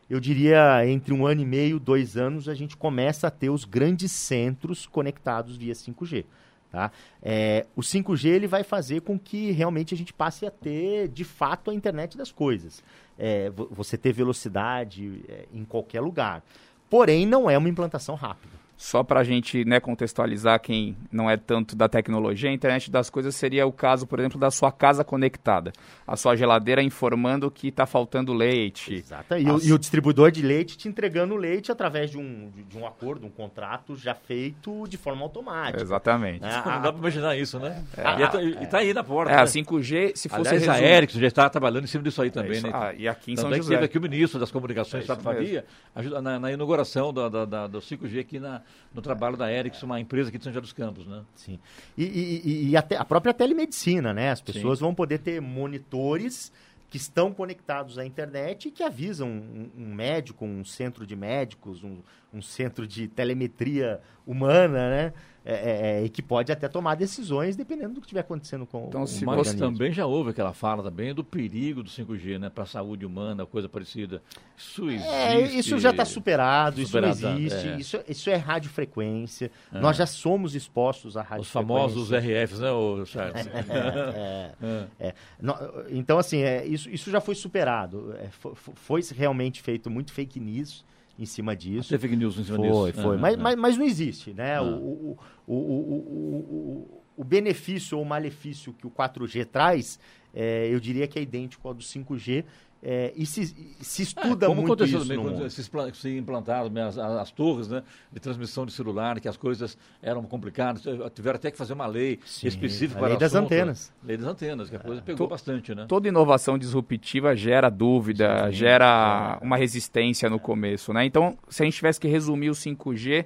eu 0.09 0.19
diria 0.19 0.85
entre 0.87 1.13
um 1.13 1.25
ano 1.25 1.41
e 1.41 1.45
meio, 1.45 1.79
dois 1.79 2.17
anos, 2.17 2.49
a 2.49 2.53
gente 2.55 2.75
começa 2.75 3.27
a 3.27 3.31
ter 3.31 3.49
os 3.49 3.63
grandes 3.63 4.11
centros 4.11 4.87
conectados 4.87 5.55
via 5.55 5.73
5G. 5.73 6.25
Tá? 6.71 6.91
É, 7.21 7.65
o 7.75 7.81
5G 7.81 8.27
ele 8.27 8.47
vai 8.47 8.63
fazer 8.63 9.01
com 9.01 9.17
que 9.17 9.51
realmente 9.51 9.93
a 9.93 9.97
gente 9.97 10.13
passe 10.13 10.45
a 10.45 10.51
ter, 10.51 11.07
de 11.07 11.23
fato, 11.23 11.71
a 11.71 11.73
internet 11.73 12.17
das 12.17 12.31
coisas. 12.31 12.83
É, 13.17 13.49
você 13.71 13.97
ter 13.97 14.13
velocidade 14.13 15.23
é, 15.27 15.45
em 15.53 15.65
qualquer 15.65 16.01
lugar. 16.01 16.43
Porém, 16.89 17.25
não 17.25 17.49
é 17.49 17.57
uma 17.57 17.69
implantação 17.69 18.15
rápida. 18.15 18.53
Só 18.79 19.03
para 19.03 19.19
a 19.19 19.23
gente 19.25 19.65
né, 19.65 19.77
contextualizar 19.77 20.57
quem 20.61 20.95
não 21.11 21.29
é 21.29 21.35
tanto 21.35 21.75
da 21.75 21.89
tecnologia, 21.89 22.49
a 22.49 22.53
internet 22.53 22.89
das 22.89 23.09
coisas 23.09 23.35
seria 23.35 23.67
o 23.67 23.73
caso, 23.73 24.07
por 24.07 24.19
exemplo, 24.19 24.39
da 24.39 24.49
sua 24.49 24.71
casa 24.71 25.03
conectada. 25.03 25.73
A 26.07 26.15
sua 26.15 26.33
geladeira 26.33 26.81
informando 26.81 27.51
que 27.51 27.67
está 27.67 27.85
faltando 27.85 28.33
leite. 28.33 28.93
Exato. 28.93 29.35
E, 29.35 29.45
As... 29.49 29.65
o, 29.65 29.67
e, 29.67 29.73
o, 29.73 29.77
distribuidor 29.77 30.31
de 30.31 30.41
leite 30.41 30.77
te 30.77 30.87
entregando 30.87 31.35
leite 31.35 31.73
através 31.73 32.09
de 32.09 32.17
um, 32.17 32.49
de, 32.69 32.77
um 32.77 32.87
acordo, 32.87 33.27
um 33.27 33.29
contrato 33.29 33.97
já 33.97 34.15
feito 34.15 34.87
de 34.87 34.95
forma 34.95 35.23
automática. 35.23 35.83
Exatamente. 35.83 36.45
É, 36.45 36.55
não 36.65 36.81
dá 36.81 36.93
para 36.93 36.99
imaginar 36.99 37.37
isso, 37.37 37.59
né? 37.59 37.83
É, 37.97 38.39
e 38.39 38.63
está 38.63 38.77
aí 38.77 38.93
na 38.93 39.03
porta. 39.03 39.33
É, 39.33 39.35
né? 39.35 39.41
a 39.41 39.45
5G, 39.45 40.13
se 40.15 40.29
fosse 40.29 40.55
Aliás, 40.55 40.65
resumir... 40.65 40.85
a 40.85 40.97
Ericsson 40.97 41.19
já 41.19 41.27
está 41.27 41.49
trabalhando 41.49 41.83
em 41.83 41.87
cima 41.87 42.01
disso 42.05 42.21
aí 42.21 42.31
também, 42.31 42.59
é 42.59 42.61
né? 42.61 42.71
Ah, 42.73 42.93
e 42.97 43.09
aqui 43.09 43.33
em 43.33 43.35
São 43.35 43.53
José. 43.53 43.73
teve 43.73 43.83
aqui 43.83 43.97
o 43.97 44.01
ministro 44.01 44.39
das 44.39 44.49
comunicações, 44.49 45.09
é 45.09 45.15
Faria, 45.17 45.65
ajuda 45.93 46.21
na, 46.21 46.39
na 46.39 46.49
inauguração 46.49 47.11
da, 47.11 47.27
da, 47.27 47.43
da, 47.43 47.67
do 47.67 47.79
5G 47.79 48.21
aqui 48.21 48.39
na 48.39 48.61
no 48.93 49.01
trabalho 49.01 49.37
da 49.37 49.51
Ericsson, 49.51 49.85
uma 49.85 49.99
empresa 49.99 50.29
aqui 50.29 50.37
de 50.37 50.43
São 50.43 50.53
José 50.53 50.61
dos 50.61 50.73
Campos, 50.73 51.05
né? 51.05 51.23
Sim. 51.35 51.59
E, 51.97 52.03
e, 52.03 52.69
e 52.69 52.77
a, 52.77 52.81
te, 52.81 52.95
a, 52.95 53.05
própria 53.05 53.33
telemedicina, 53.33 54.13
né? 54.13 54.31
As 54.31 54.41
pessoas 54.41 54.79
Sim. 54.79 54.85
vão 54.85 54.95
poder 54.95 55.19
ter 55.19 55.41
monitores 55.41 56.51
que 56.89 56.97
estão 56.97 57.31
conectados 57.31 57.99
à 57.99 58.05
internet 58.05 58.67
e 58.67 58.71
que 58.71 58.81
avisam 58.81 59.29
um, 59.29 59.69
um 59.77 59.93
médico, 59.93 60.43
um 60.43 60.65
centro 60.65 61.05
de 61.05 61.15
médicos, 61.15 61.83
um, 61.83 61.97
um 62.33 62.41
centro 62.41 62.87
de 62.87 63.07
telemetria 63.07 64.01
humana, 64.25 64.89
né? 64.89 65.13
É, 65.45 65.53
é, 65.53 66.01
é, 66.01 66.05
e 66.05 66.09
que 66.09 66.21
pode 66.21 66.51
até 66.51 66.67
tomar 66.67 66.95
decisões 66.95 67.55
dependendo 67.55 67.93
do 67.95 68.01
que 68.01 68.05
estiver 68.05 68.19
acontecendo 68.19 68.67
com 68.67 68.87
então, 68.87 69.03
o 69.03 69.07
se 69.07 69.25
Mas 69.25 69.55
também 69.55 69.91
já 69.91 70.05
houve 70.05 70.31
aquela 70.31 70.53
fala 70.53 70.83
também 70.83 71.13
do 71.13 71.23
perigo 71.23 71.81
do 71.81 71.89
5G, 71.89 72.37
né, 72.37 72.49
para 72.49 72.65
a 72.65 72.67
saúde 72.67 73.05
humana, 73.05 73.45
coisa 73.45 73.69
parecida. 73.69 74.21
Isso 74.57 74.89
é, 74.89 74.93
existe. 74.93 75.07
É, 75.07 75.59
isso 75.59 75.79
já 75.79 75.91
está 75.91 76.03
superado, 76.03 76.85
superado, 76.85 77.15
isso 77.15 77.25
não 77.25 77.39
existe. 77.39 77.79
Isso, 77.79 78.03
isso 78.07 78.29
é 78.29 78.35
radiofrequência. 78.35 79.49
É. 79.73 79.79
Nós 79.79 79.95
já 79.95 80.05
somos 80.05 80.55
expostos 80.55 81.15
à 81.15 81.21
radiofrequência. 81.21 81.47
Os 81.47 81.51
famosos 81.51 82.11
RFs, 82.11 82.59
né, 82.59 82.71
o 82.71 83.05
Charles? 83.05 83.47
então, 85.89 86.19
assim, 86.19 86.41
isso, 86.65 86.89
isso 86.89 87.09
já 87.09 87.21
foi 87.21 87.33
superado. 87.33 88.13
foi, 88.29 88.53
foi 88.75 89.01
realmente 89.15 89.61
feito 89.61 89.89
muito 89.89 90.11
fake 90.11 90.37
news 90.39 90.83
em 91.19 91.25
cima 91.25 91.55
disso. 91.55 91.89
Teve 91.89 92.01
fake 92.07 92.15
news 92.15 92.37
em 92.39 92.43
cima 92.45 92.57
foi, 92.57 92.67
disso. 92.67 92.79
Foi, 92.79 92.93
foi. 92.93 93.15
Ah, 93.17 93.19
mas, 93.19 93.33
ah. 93.35 93.37
Mas, 93.37 93.55
mas 93.55 93.77
não 93.77 93.85
existe, 93.85 94.33
né? 94.33 94.55
Ah. 94.55 94.63
O, 94.63 95.17
o, 95.45 95.53
o, 95.53 95.55
o, 95.55 96.98
o, 97.19 97.23
benefício 97.23 97.97
ou 97.97 98.03
o 98.03 98.07
malefício 98.07 98.73
que 98.73 98.87
o 98.87 98.91
4G 98.91 99.45
traz, 99.45 99.99
é, 100.33 100.67
eu 100.71 100.79
diria 100.79 101.07
que 101.07 101.19
é 101.19 101.21
idêntico 101.21 101.67
ao 101.67 101.73
do 101.73 101.83
5G, 101.83 102.45
é, 102.81 103.11
e 103.13 103.25
se, 103.25 103.45
se 103.81 104.03
estuda 104.03 104.45
é, 104.45 104.47
como 104.47 104.61
muito 104.61 104.73
aconteceu 104.73 104.99
isso. 104.99 105.07
Também, 105.09 105.21
quando 105.21 105.49
se, 105.49 106.01
se 106.01 106.17
implantaram 106.17 106.69
né, 106.69 106.87
as, 106.87 106.97
as, 106.97 107.29
torres 107.29 107.67
né, 107.67 107.83
de 108.09 108.21
transmissão 108.21 108.65
de 108.65 108.71
celular, 108.71 109.19
que 109.19 109.27
as 109.27 109.35
coisas 109.35 109.77
eram 110.01 110.23
complicadas, 110.23 110.83
tiveram 111.13 111.35
até 111.35 111.51
que 111.51 111.57
fazer 111.57 111.73
uma 111.73 111.87
lei 111.87 112.19
Sim, 112.25 112.47
específica 112.47 113.03
a 113.03 113.09
lei 113.09 113.17
das 113.17 113.35
assunto, 113.35 113.51
antenas. 113.51 113.91
Lei 114.01 114.15
das 114.15 114.27
antenas, 114.27 114.69
que 114.69 114.77
a 114.77 114.79
coisa 114.79 115.01
pegou 115.01 115.27
bastante, 115.27 115.75
né? 115.75 115.87
Toda 115.89 116.07
inovação 116.07 116.57
disruptiva 116.57 117.35
gera 117.35 117.69
dúvida, 117.69 118.45
Sim, 118.45 118.53
gera 118.53 119.37
é. 119.41 119.45
uma 119.45 119.57
resistência 119.57 120.29
no 120.29 120.39
começo, 120.39 120.93
né? 120.93 121.03
Então, 121.03 121.37
se 121.49 121.61
a 121.61 121.65
gente 121.65 121.75
tivesse 121.75 121.99
que 121.99 122.07
resumir 122.07 122.49
o 122.49 122.53
5G, 122.53 123.25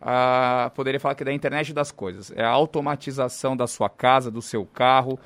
uh, 0.00 0.70
poderia 0.70 1.00
falar 1.00 1.14
que 1.14 1.22
é 1.22 1.26
da 1.26 1.32
internet 1.32 1.72
das 1.72 1.90
coisas. 1.90 2.30
É 2.32 2.44
a 2.44 2.50
automatização 2.50 3.56
da 3.56 3.66
sua 3.66 3.88
casa, 3.88 4.30
do 4.30 4.42
seu 4.42 4.64
carro, 4.64 5.18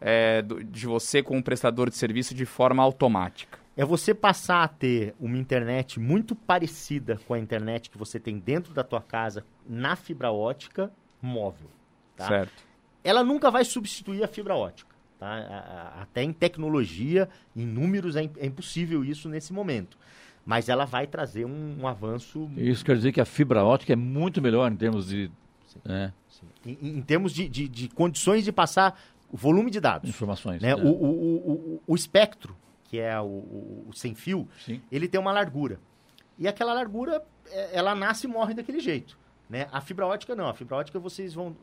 é, 0.00 0.42
de 0.42 0.86
você 0.86 1.22
com 1.22 1.36
um 1.36 1.42
prestador 1.42 1.90
de 1.90 1.96
serviço 1.96 2.34
de 2.34 2.46
forma 2.46 2.82
automática? 2.82 3.58
É 3.76 3.84
você 3.84 4.12
passar 4.12 4.64
a 4.64 4.68
ter 4.68 5.14
uma 5.20 5.36
internet 5.36 6.00
muito 6.00 6.34
parecida 6.34 7.20
com 7.26 7.34
a 7.34 7.38
internet 7.38 7.90
que 7.90 7.98
você 7.98 8.18
tem 8.18 8.38
dentro 8.38 8.74
da 8.74 8.82
tua 8.82 9.00
casa 9.00 9.44
na 9.68 9.94
fibra 9.94 10.32
ótica 10.32 10.90
móvel. 11.22 11.68
Tá? 12.16 12.26
Certo. 12.26 12.64
Ela 13.04 13.22
nunca 13.22 13.50
vai 13.50 13.64
substituir 13.64 14.24
a 14.24 14.28
fibra 14.28 14.56
ótica. 14.56 14.96
Tá? 15.18 15.94
Até 16.00 16.22
em 16.22 16.32
tecnologia, 16.32 17.28
em 17.54 17.64
números, 17.66 18.16
é, 18.16 18.28
é 18.38 18.46
impossível 18.46 19.04
isso 19.04 19.28
nesse 19.28 19.52
momento 19.52 19.96
mas 20.44 20.68
ela 20.68 20.84
vai 20.84 21.06
trazer 21.06 21.44
um, 21.44 21.78
um, 21.80 21.86
avanço. 21.86 22.50
Isso 22.56 22.84
quer 22.84 22.96
dizer 22.96 23.12
que 23.12 23.20
a 23.20 23.24
fibra 23.24 23.64
ótica 23.64 23.92
é 23.92 23.96
muito 23.96 24.40
melhor 24.40 24.70
em 24.70 24.76
termos 24.76 25.08
de. 25.08 25.30
Sim, 25.66 25.80
é. 25.86 26.12
sim. 26.28 26.46
Em, 26.64 26.98
em, 26.98 27.02
termos 27.02 27.32
de, 27.32 27.48
de, 27.48 27.68
de, 27.68 27.88
condições 27.88 28.44
de 28.44 28.52
passar 28.52 28.98
volume 29.30 29.70
de 29.70 29.80
dados. 29.80 30.08
Informações. 30.08 30.62
Né? 30.62 30.70
É. 30.70 30.74
O, 30.74 30.88
o, 30.88 31.42
o, 31.76 31.82
o, 31.86 31.94
espectro, 31.94 32.56
que 32.84 32.98
é 32.98 33.18
o, 33.20 33.84
o 33.86 33.90
sem 33.94 34.14
fio, 34.14 34.48
Sim. 34.64 34.80
ele 34.90 35.06
tem 35.06 35.20
uma 35.20 35.32
largura. 35.32 35.78
E 36.38 36.48
aquela 36.48 36.72
largura, 36.72 37.22
é, 37.50 37.76
ela 37.76 37.94
nasce 37.94 38.26
e 38.26 38.30
morre 38.30 38.54
daquele 38.54 38.80
jeito. 38.80 39.18
Né? 39.50 39.66
A 39.72 39.80
fibra 39.80 40.06
ótica 40.06 40.34
não. 40.34 40.48
A 40.48 40.54
fibra 40.54 40.76
ótica 40.76 40.98
vocês 40.98 41.34
vão 41.34 41.56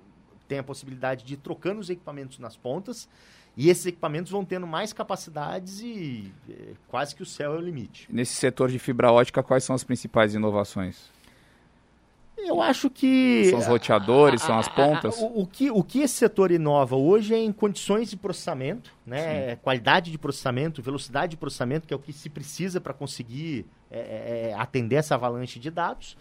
ter 0.48 0.60
a 0.60 0.64
possibilidade 0.64 1.24
de 1.26 1.34
ir 1.34 1.38
trocando 1.38 1.80
os 1.80 1.90
equipamentos 1.90 2.40
nas 2.40 2.56
pontas 2.56 3.10
e 3.58 3.70
esses 3.70 3.86
equipamentos 3.86 4.32
vão 4.32 4.44
tendo 4.44 4.68
mais 4.68 4.92
capacidades 4.92 5.80
e 5.80 6.32
é, 6.50 6.74
quase 6.88 7.16
que 7.16 7.24
o 7.24 7.26
céu 7.26 7.54
é 7.54 7.58
o 7.58 7.62
limite. 7.62 8.08
Nesse 8.10 8.34
setor 8.34 8.70
de 8.70 8.80
fibra 8.80 9.12
ótica, 9.12 9.42
quais 9.42 9.64
são 9.64 9.76
as 9.76 9.84
principais 9.84 10.34
inovações? 10.34 11.10
Eu 12.38 12.62
acho 12.62 12.90
que. 12.90 13.46
São 13.50 13.60
os 13.60 13.66
roteadores, 13.66 14.42
a, 14.42 14.44
a, 14.44 14.48
são 14.48 14.60
as 14.60 14.68
pontas? 14.68 15.22
A, 15.22 15.26
o, 15.26 15.48
que, 15.48 15.72
o 15.72 15.84
que 15.84 16.02
esse 16.02 16.16
setor 16.16 16.52
inova 16.52 16.96
hoje 16.96 17.34
é 17.34 17.38
em 17.38 17.52
condições 17.52 18.10
de 18.10 18.18
processamento, 18.18 18.94
né? 19.06 19.52
É 19.52 19.56
qualidade 19.56 20.12
de 20.12 20.18
processamento, 20.18 20.82
velocidade 20.82 21.32
de 21.32 21.38
processamento, 21.38 21.88
que 21.88 21.94
é 21.94 21.98
o 21.98 22.00
que 22.00 22.14
se 22.14 22.30
precisa 22.30 22.80
para 22.80 22.94
conseguir 22.94 23.66
é, 23.90 24.00
é, 24.00 24.50
é, 24.50 24.54
atender 24.54 24.98
essa 24.98 25.16
avalanche 25.16 25.60
de 25.60 25.72
dados. 25.72 26.18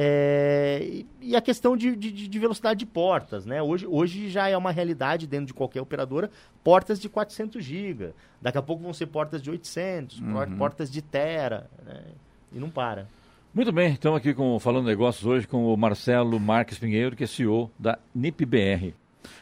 É, 0.00 1.02
e, 1.20 1.34
a 1.34 1.40
questão 1.40 1.76
de, 1.76 1.96
de, 1.96 2.28
de, 2.28 2.38
velocidade 2.38 2.78
de 2.78 2.86
portas, 2.86 3.44
né? 3.44 3.60
Hoje, 3.60 3.84
hoje 3.84 4.30
já 4.30 4.48
é 4.48 4.56
uma 4.56 4.70
realidade 4.70 5.26
dentro 5.26 5.46
de 5.46 5.54
qualquer 5.54 5.80
operadora, 5.80 6.30
portas 6.62 7.00
de 7.00 7.08
400 7.08 7.64
GB. 7.64 8.10
Daqui 8.40 8.58
a 8.58 8.62
pouco 8.62 8.80
vão 8.80 8.92
ser 8.92 9.06
portas 9.06 9.42
de 9.42 9.50
800, 9.50 10.20
uhum. 10.20 10.56
portas 10.56 10.88
de 10.88 11.02
Tera, 11.02 11.68
né? 11.84 12.00
E 12.52 12.60
não 12.60 12.70
para. 12.70 13.08
Muito 13.52 13.72
bem, 13.72 13.94
estamos 13.94 14.18
aqui 14.18 14.32
com, 14.34 14.56
falando 14.60 14.86
negócios 14.86 15.26
hoje 15.26 15.48
com 15.48 15.66
o 15.66 15.76
Marcelo 15.76 16.38
Marques 16.38 16.78
Pinheiro, 16.78 17.16
que 17.16 17.24
é 17.24 17.26
CEO 17.26 17.68
da 17.76 17.98
NIPBR. 18.14 18.94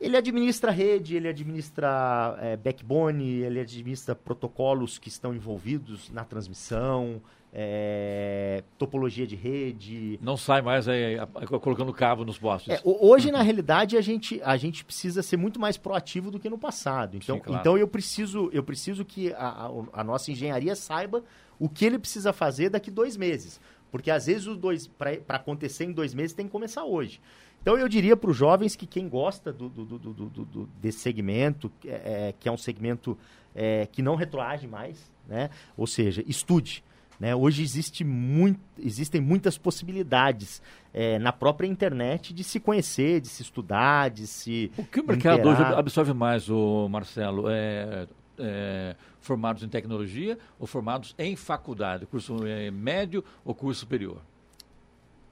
Ele 0.00 0.16
administra 0.16 0.70
rede, 0.70 1.16
ele 1.16 1.26
administra 1.26 2.38
é, 2.40 2.56
backbone, 2.56 3.40
ele 3.40 3.58
administra 3.58 4.14
protocolos 4.14 4.96
que 4.96 5.08
estão 5.08 5.34
envolvidos 5.34 6.10
na 6.10 6.22
transmissão, 6.22 7.20
é, 7.56 8.64
topologia 8.76 9.24
de 9.24 9.36
rede. 9.36 10.18
Não 10.20 10.36
sai 10.36 10.60
mais 10.60 10.88
é, 10.88 11.24
colocando 11.60 11.92
cabo 11.92 12.24
nos 12.24 12.36
postes. 12.36 12.74
É, 12.74 12.80
hoje, 12.84 13.30
na 13.30 13.42
realidade, 13.42 13.96
a 13.96 14.00
gente, 14.00 14.42
a 14.42 14.56
gente 14.56 14.84
precisa 14.84 15.22
ser 15.22 15.36
muito 15.36 15.60
mais 15.60 15.76
proativo 15.76 16.32
do 16.32 16.40
que 16.40 16.50
no 16.50 16.58
passado. 16.58 17.16
Então, 17.16 17.36
Sim, 17.36 17.42
claro. 17.42 17.60
então 17.60 17.78
eu, 17.78 17.86
preciso, 17.86 18.50
eu 18.52 18.64
preciso 18.64 19.04
que 19.04 19.32
a, 19.34 19.46
a, 19.46 20.00
a, 20.00 20.04
nossa 20.04 20.32
engenharia 20.32 20.74
saiba 20.74 21.22
o 21.56 21.68
que 21.68 21.84
ele 21.84 21.96
precisa 21.96 22.32
fazer 22.32 22.70
daqui 22.70 22.90
dois 22.90 23.16
meses. 23.16 23.60
Porque 23.92 24.10
às 24.10 24.26
vezes 24.26 24.48
os 24.48 24.58
dois, 24.58 24.88
para 24.88 25.20
acontecer 25.28 25.84
em 25.84 25.92
dois 25.92 26.12
meses, 26.12 26.34
tem 26.34 26.46
que 26.46 26.52
começar 26.52 26.82
hoje. 26.82 27.20
Então 27.62 27.78
eu 27.78 27.88
diria 27.88 28.16
para 28.16 28.30
os 28.30 28.36
jovens 28.36 28.74
que 28.74 28.84
quem 28.84 29.08
gosta 29.08 29.52
do, 29.52 29.68
do, 29.68 29.84
do, 29.84 30.10
do 30.10 30.66
desse 30.82 30.98
segmento, 30.98 31.70
é, 31.86 32.28
é, 32.28 32.34
que 32.38 32.48
é 32.48 32.52
um 32.52 32.56
segmento 32.56 33.16
é, 33.54 33.86
que 33.86 34.02
não 34.02 34.16
retroage 34.16 34.66
mais, 34.66 35.10
né? 35.28 35.50
ou 35.76 35.86
seja, 35.86 36.24
estude. 36.26 36.82
Né? 37.18 37.34
Hoje 37.34 37.62
existe 37.62 38.04
muito, 38.04 38.60
existem 38.78 39.20
muitas 39.20 39.56
possibilidades 39.56 40.60
é, 40.92 41.18
na 41.18 41.32
própria 41.32 41.66
internet 41.66 42.32
de 42.32 42.42
se 42.44 42.58
conhecer, 42.58 43.20
de 43.20 43.28
se 43.28 43.42
estudar, 43.42 44.10
de 44.10 44.26
se. 44.26 44.70
O 44.76 44.84
que 44.84 45.00
o 45.00 45.06
mercado 45.06 45.40
interar. 45.40 45.70
hoje 45.70 45.78
absorve 45.78 46.12
mais, 46.12 46.48
o 46.50 46.88
Marcelo? 46.88 47.44
É, 47.48 48.06
é, 48.38 48.96
formados 49.20 49.62
em 49.62 49.68
tecnologia 49.68 50.38
ou 50.58 50.66
formados 50.66 51.14
em 51.18 51.36
faculdade, 51.36 52.06
curso 52.06 52.46
é, 52.46 52.70
médio 52.70 53.24
ou 53.44 53.54
curso 53.54 53.80
superior? 53.80 54.20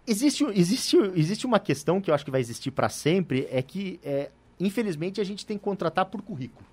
Existe, 0.06 0.44
existe, 0.44 0.96
existe 1.14 1.46
uma 1.46 1.60
questão 1.60 2.00
que 2.00 2.10
eu 2.10 2.14
acho 2.14 2.24
que 2.24 2.30
vai 2.30 2.40
existir 2.40 2.72
para 2.72 2.88
sempre, 2.88 3.46
é 3.50 3.62
que, 3.62 4.00
é, 4.02 4.30
infelizmente, 4.58 5.20
a 5.20 5.24
gente 5.24 5.46
tem 5.46 5.56
que 5.56 5.62
contratar 5.62 6.06
por 6.06 6.22
currículo. 6.22 6.66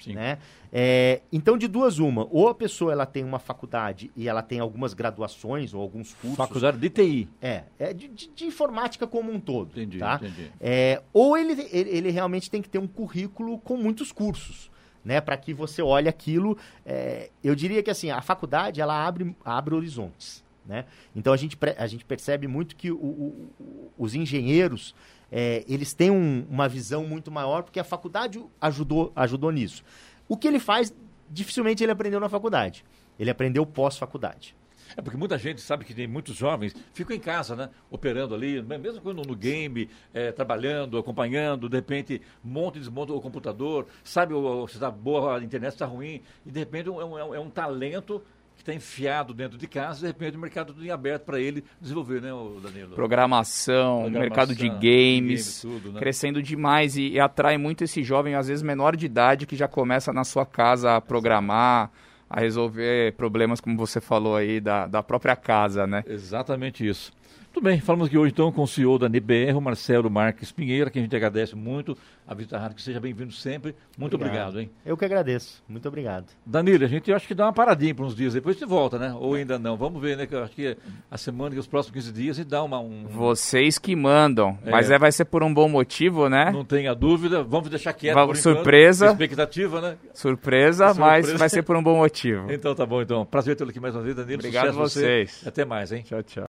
Sim. 0.00 0.14
Né? 0.14 0.38
É, 0.72 1.20
então, 1.30 1.58
de 1.58 1.68
duas, 1.68 1.98
uma. 1.98 2.26
Ou 2.30 2.48
a 2.48 2.54
pessoa 2.54 2.92
ela 2.92 3.06
tem 3.06 3.22
uma 3.22 3.38
faculdade 3.38 4.10
e 4.16 4.28
ela 4.28 4.42
tem 4.42 4.58
algumas 4.58 4.94
graduações 4.94 5.74
ou 5.74 5.82
alguns 5.82 6.14
cursos. 6.14 6.36
Faculdade 6.36 6.78
de 6.78 6.88
TI. 6.88 7.28
É, 7.40 7.64
é 7.78 7.92
de, 7.92 8.08
de, 8.08 8.28
de 8.28 8.44
informática 8.44 9.06
como 9.06 9.30
um 9.30 9.38
todo. 9.38 9.70
Entendi, 9.72 9.98
tá? 9.98 10.20
entendi. 10.22 10.50
É, 10.60 11.02
ou 11.12 11.36
ele, 11.36 11.52
ele, 11.70 11.90
ele, 11.90 12.10
realmente 12.10 12.50
tem 12.50 12.62
que 12.62 12.68
ter 12.68 12.78
um 12.78 12.86
currículo 12.86 13.58
com 13.58 13.76
muitos 13.76 14.10
cursos. 14.10 14.70
Né, 15.02 15.18
para 15.18 15.34
que 15.34 15.54
você 15.54 15.80
olhe 15.80 16.10
aquilo, 16.10 16.58
é, 16.84 17.30
eu 17.42 17.54
diria 17.54 17.82
que 17.82 17.88
assim 17.88 18.10
a 18.10 18.20
faculdade 18.20 18.82
ela 18.82 19.06
abre, 19.06 19.34
abre 19.42 19.74
horizontes, 19.74 20.44
né? 20.66 20.84
Então 21.16 21.32
a 21.32 21.38
gente, 21.38 21.56
a 21.78 21.86
gente 21.86 22.04
percebe 22.04 22.46
muito 22.46 22.76
que 22.76 22.90
o, 22.90 22.98
o, 22.98 23.50
os 23.96 24.14
engenheiros 24.14 24.94
é, 25.30 25.64
eles 25.68 25.94
têm 25.94 26.10
um, 26.10 26.46
uma 26.48 26.68
visão 26.68 27.04
muito 27.04 27.30
maior 27.30 27.62
porque 27.62 27.78
a 27.78 27.84
faculdade 27.84 28.42
ajudou, 28.60 29.12
ajudou 29.14 29.50
nisso. 29.50 29.84
O 30.28 30.36
que 30.36 30.48
ele 30.48 30.58
faz, 30.58 30.94
dificilmente 31.28 31.82
ele 31.82 31.92
aprendeu 31.92 32.20
na 32.20 32.28
faculdade. 32.28 32.84
Ele 33.18 33.30
aprendeu 33.30 33.64
pós-faculdade. 33.66 34.56
É 34.96 35.02
porque 35.02 35.16
muita 35.16 35.38
gente 35.38 35.60
sabe 35.60 35.84
que 35.84 35.94
tem 35.94 36.06
muitos 36.06 36.34
jovens 36.34 36.74
ficam 36.92 37.14
em 37.14 37.20
casa, 37.20 37.54
né? 37.54 37.70
Operando 37.90 38.34
ali, 38.34 38.60
mesmo 38.62 39.00
quando 39.00 39.22
no 39.22 39.36
game, 39.36 39.88
é, 40.12 40.32
trabalhando, 40.32 40.98
acompanhando, 40.98 41.68
de 41.68 41.76
repente 41.76 42.20
monta 42.42 42.78
e 42.78 42.80
desmonta 42.80 43.12
o 43.12 43.20
computador, 43.20 43.86
sabe 44.02 44.34
se 44.68 44.74
está 44.74 44.90
boa 44.90 45.38
a 45.38 45.42
internet, 45.42 45.70
se 45.70 45.76
está 45.76 45.86
ruim, 45.86 46.22
e 46.44 46.50
de 46.50 46.58
repente 46.58 46.88
é 46.88 46.92
um, 46.92 47.18
é 47.18 47.24
um, 47.24 47.34
é 47.36 47.40
um 47.40 47.50
talento 47.50 48.22
que 48.60 48.70
está 48.70 48.74
enfiado 48.74 49.32
dentro 49.32 49.56
de 49.56 49.66
casa, 49.66 50.00
de 50.00 50.06
repente 50.06 50.36
o 50.36 50.40
mercado 50.40 50.74
está 50.78 50.94
aberto 50.94 51.24
para 51.24 51.40
ele 51.40 51.64
desenvolver, 51.80 52.20
né, 52.20 52.28
Danilo? 52.62 52.94
Programação, 52.94 54.02
Programação 54.02 54.20
mercado 54.20 54.54
de 54.54 54.68
games, 54.68 55.62
tudo, 55.62 55.92
né? 55.92 55.98
crescendo 55.98 56.42
demais 56.42 56.96
e, 56.96 57.12
e, 57.12 57.20
atrai 57.20 57.56
muito 57.56 57.84
esse 57.84 58.02
jovem, 58.02 58.34
às 58.34 58.48
vezes 58.48 58.62
menor 58.62 58.96
de 58.96 59.06
idade, 59.06 59.46
que 59.46 59.56
já 59.56 59.66
começa 59.66 60.12
na 60.12 60.24
sua 60.24 60.44
casa 60.44 60.96
a 60.96 61.00
programar, 61.00 61.90
a 62.28 62.38
resolver 62.38 63.14
problemas, 63.14 63.60
como 63.60 63.76
você 63.78 64.00
falou 64.00 64.36
aí, 64.36 64.60
da, 64.60 64.86
da 64.86 65.02
própria 65.02 65.34
casa, 65.34 65.86
né? 65.86 66.04
Exatamente 66.06 66.86
isso. 66.86 67.12
Tudo 67.52 67.64
bem, 67.64 67.80
falamos 67.80 68.06
aqui 68.06 68.16
hoje 68.16 68.32
então 68.32 68.52
com 68.52 68.62
o 68.62 68.66
CEO 68.66 68.96
da 68.96 69.06
NBR, 69.06 69.56
o 69.56 69.60
Marcelo 69.60 70.08
Marques 70.08 70.52
Pinheiro, 70.52 70.88
que 70.88 71.00
a 71.00 71.02
gente 71.02 71.16
agradece 71.16 71.56
muito 71.56 71.98
a 72.26 72.32
Vista 72.32 72.56
Rádio, 72.56 72.76
que 72.76 72.82
seja 72.82 73.00
bem-vindo 73.00 73.32
sempre. 73.32 73.74
Muito 73.98 74.14
obrigado. 74.14 74.50
obrigado. 74.50 74.60
hein? 74.60 74.70
Eu 74.86 74.96
que 74.96 75.04
agradeço, 75.04 75.60
muito 75.68 75.86
obrigado. 75.88 76.26
Danilo, 76.46 76.84
a 76.84 76.86
gente 76.86 77.12
acho 77.12 77.26
que 77.26 77.34
dá 77.34 77.46
uma 77.46 77.52
paradinha 77.52 77.92
por 77.92 78.06
uns 78.06 78.14
dias, 78.14 78.34
depois 78.34 78.56
você 78.56 78.64
volta, 78.64 79.00
né? 79.00 79.12
Ou 79.18 79.34
ainda 79.34 79.58
não, 79.58 79.76
vamos 79.76 80.00
ver, 80.00 80.16
né? 80.16 80.28
Que 80.28 80.34
eu 80.36 80.44
acho 80.44 80.54
que 80.54 80.76
a 81.10 81.18
semana, 81.18 81.50
que 81.52 81.58
os 81.58 81.66
próximos 81.66 81.94
15 81.94 82.12
dias, 82.12 82.36
a 82.36 82.40
gente 82.40 82.50
dá 82.50 82.62
uma... 82.62 82.78
Um... 82.78 83.08
Vocês 83.08 83.78
que 83.78 83.96
mandam, 83.96 84.56
é. 84.64 84.70
mas 84.70 84.88
é, 84.88 84.96
vai 84.96 85.10
ser 85.10 85.24
por 85.24 85.42
um 85.42 85.52
bom 85.52 85.68
motivo, 85.68 86.28
né? 86.28 86.52
Não 86.52 86.64
tenha 86.64 86.94
dúvida, 86.94 87.42
vamos 87.42 87.68
deixar 87.68 87.92
quieto 87.94 88.14
vamos, 88.14 88.38
Surpresa. 88.38 89.06
Enquanto, 89.06 89.22
expectativa, 89.22 89.80
né? 89.80 89.96
Surpresa, 90.14 90.86
Surpresa, 90.86 90.94
mas 90.94 91.32
vai 91.32 91.48
ser 91.48 91.64
por 91.64 91.74
um 91.74 91.82
bom 91.82 91.96
motivo. 91.96 92.46
então 92.52 92.76
tá 92.76 92.86
bom, 92.86 93.02
então. 93.02 93.26
Prazer 93.26 93.56
tê-lo 93.56 93.70
aqui 93.70 93.80
mais 93.80 93.96
uma 93.96 94.02
vez, 94.02 94.14
Danilo. 94.14 94.38
Obrigado 94.38 94.68
a 94.68 94.72
vocês. 94.72 95.32
Você. 95.32 95.48
Até 95.48 95.64
mais, 95.64 95.90
hein? 95.90 96.04
Tchau, 96.06 96.22
tchau. 96.22 96.38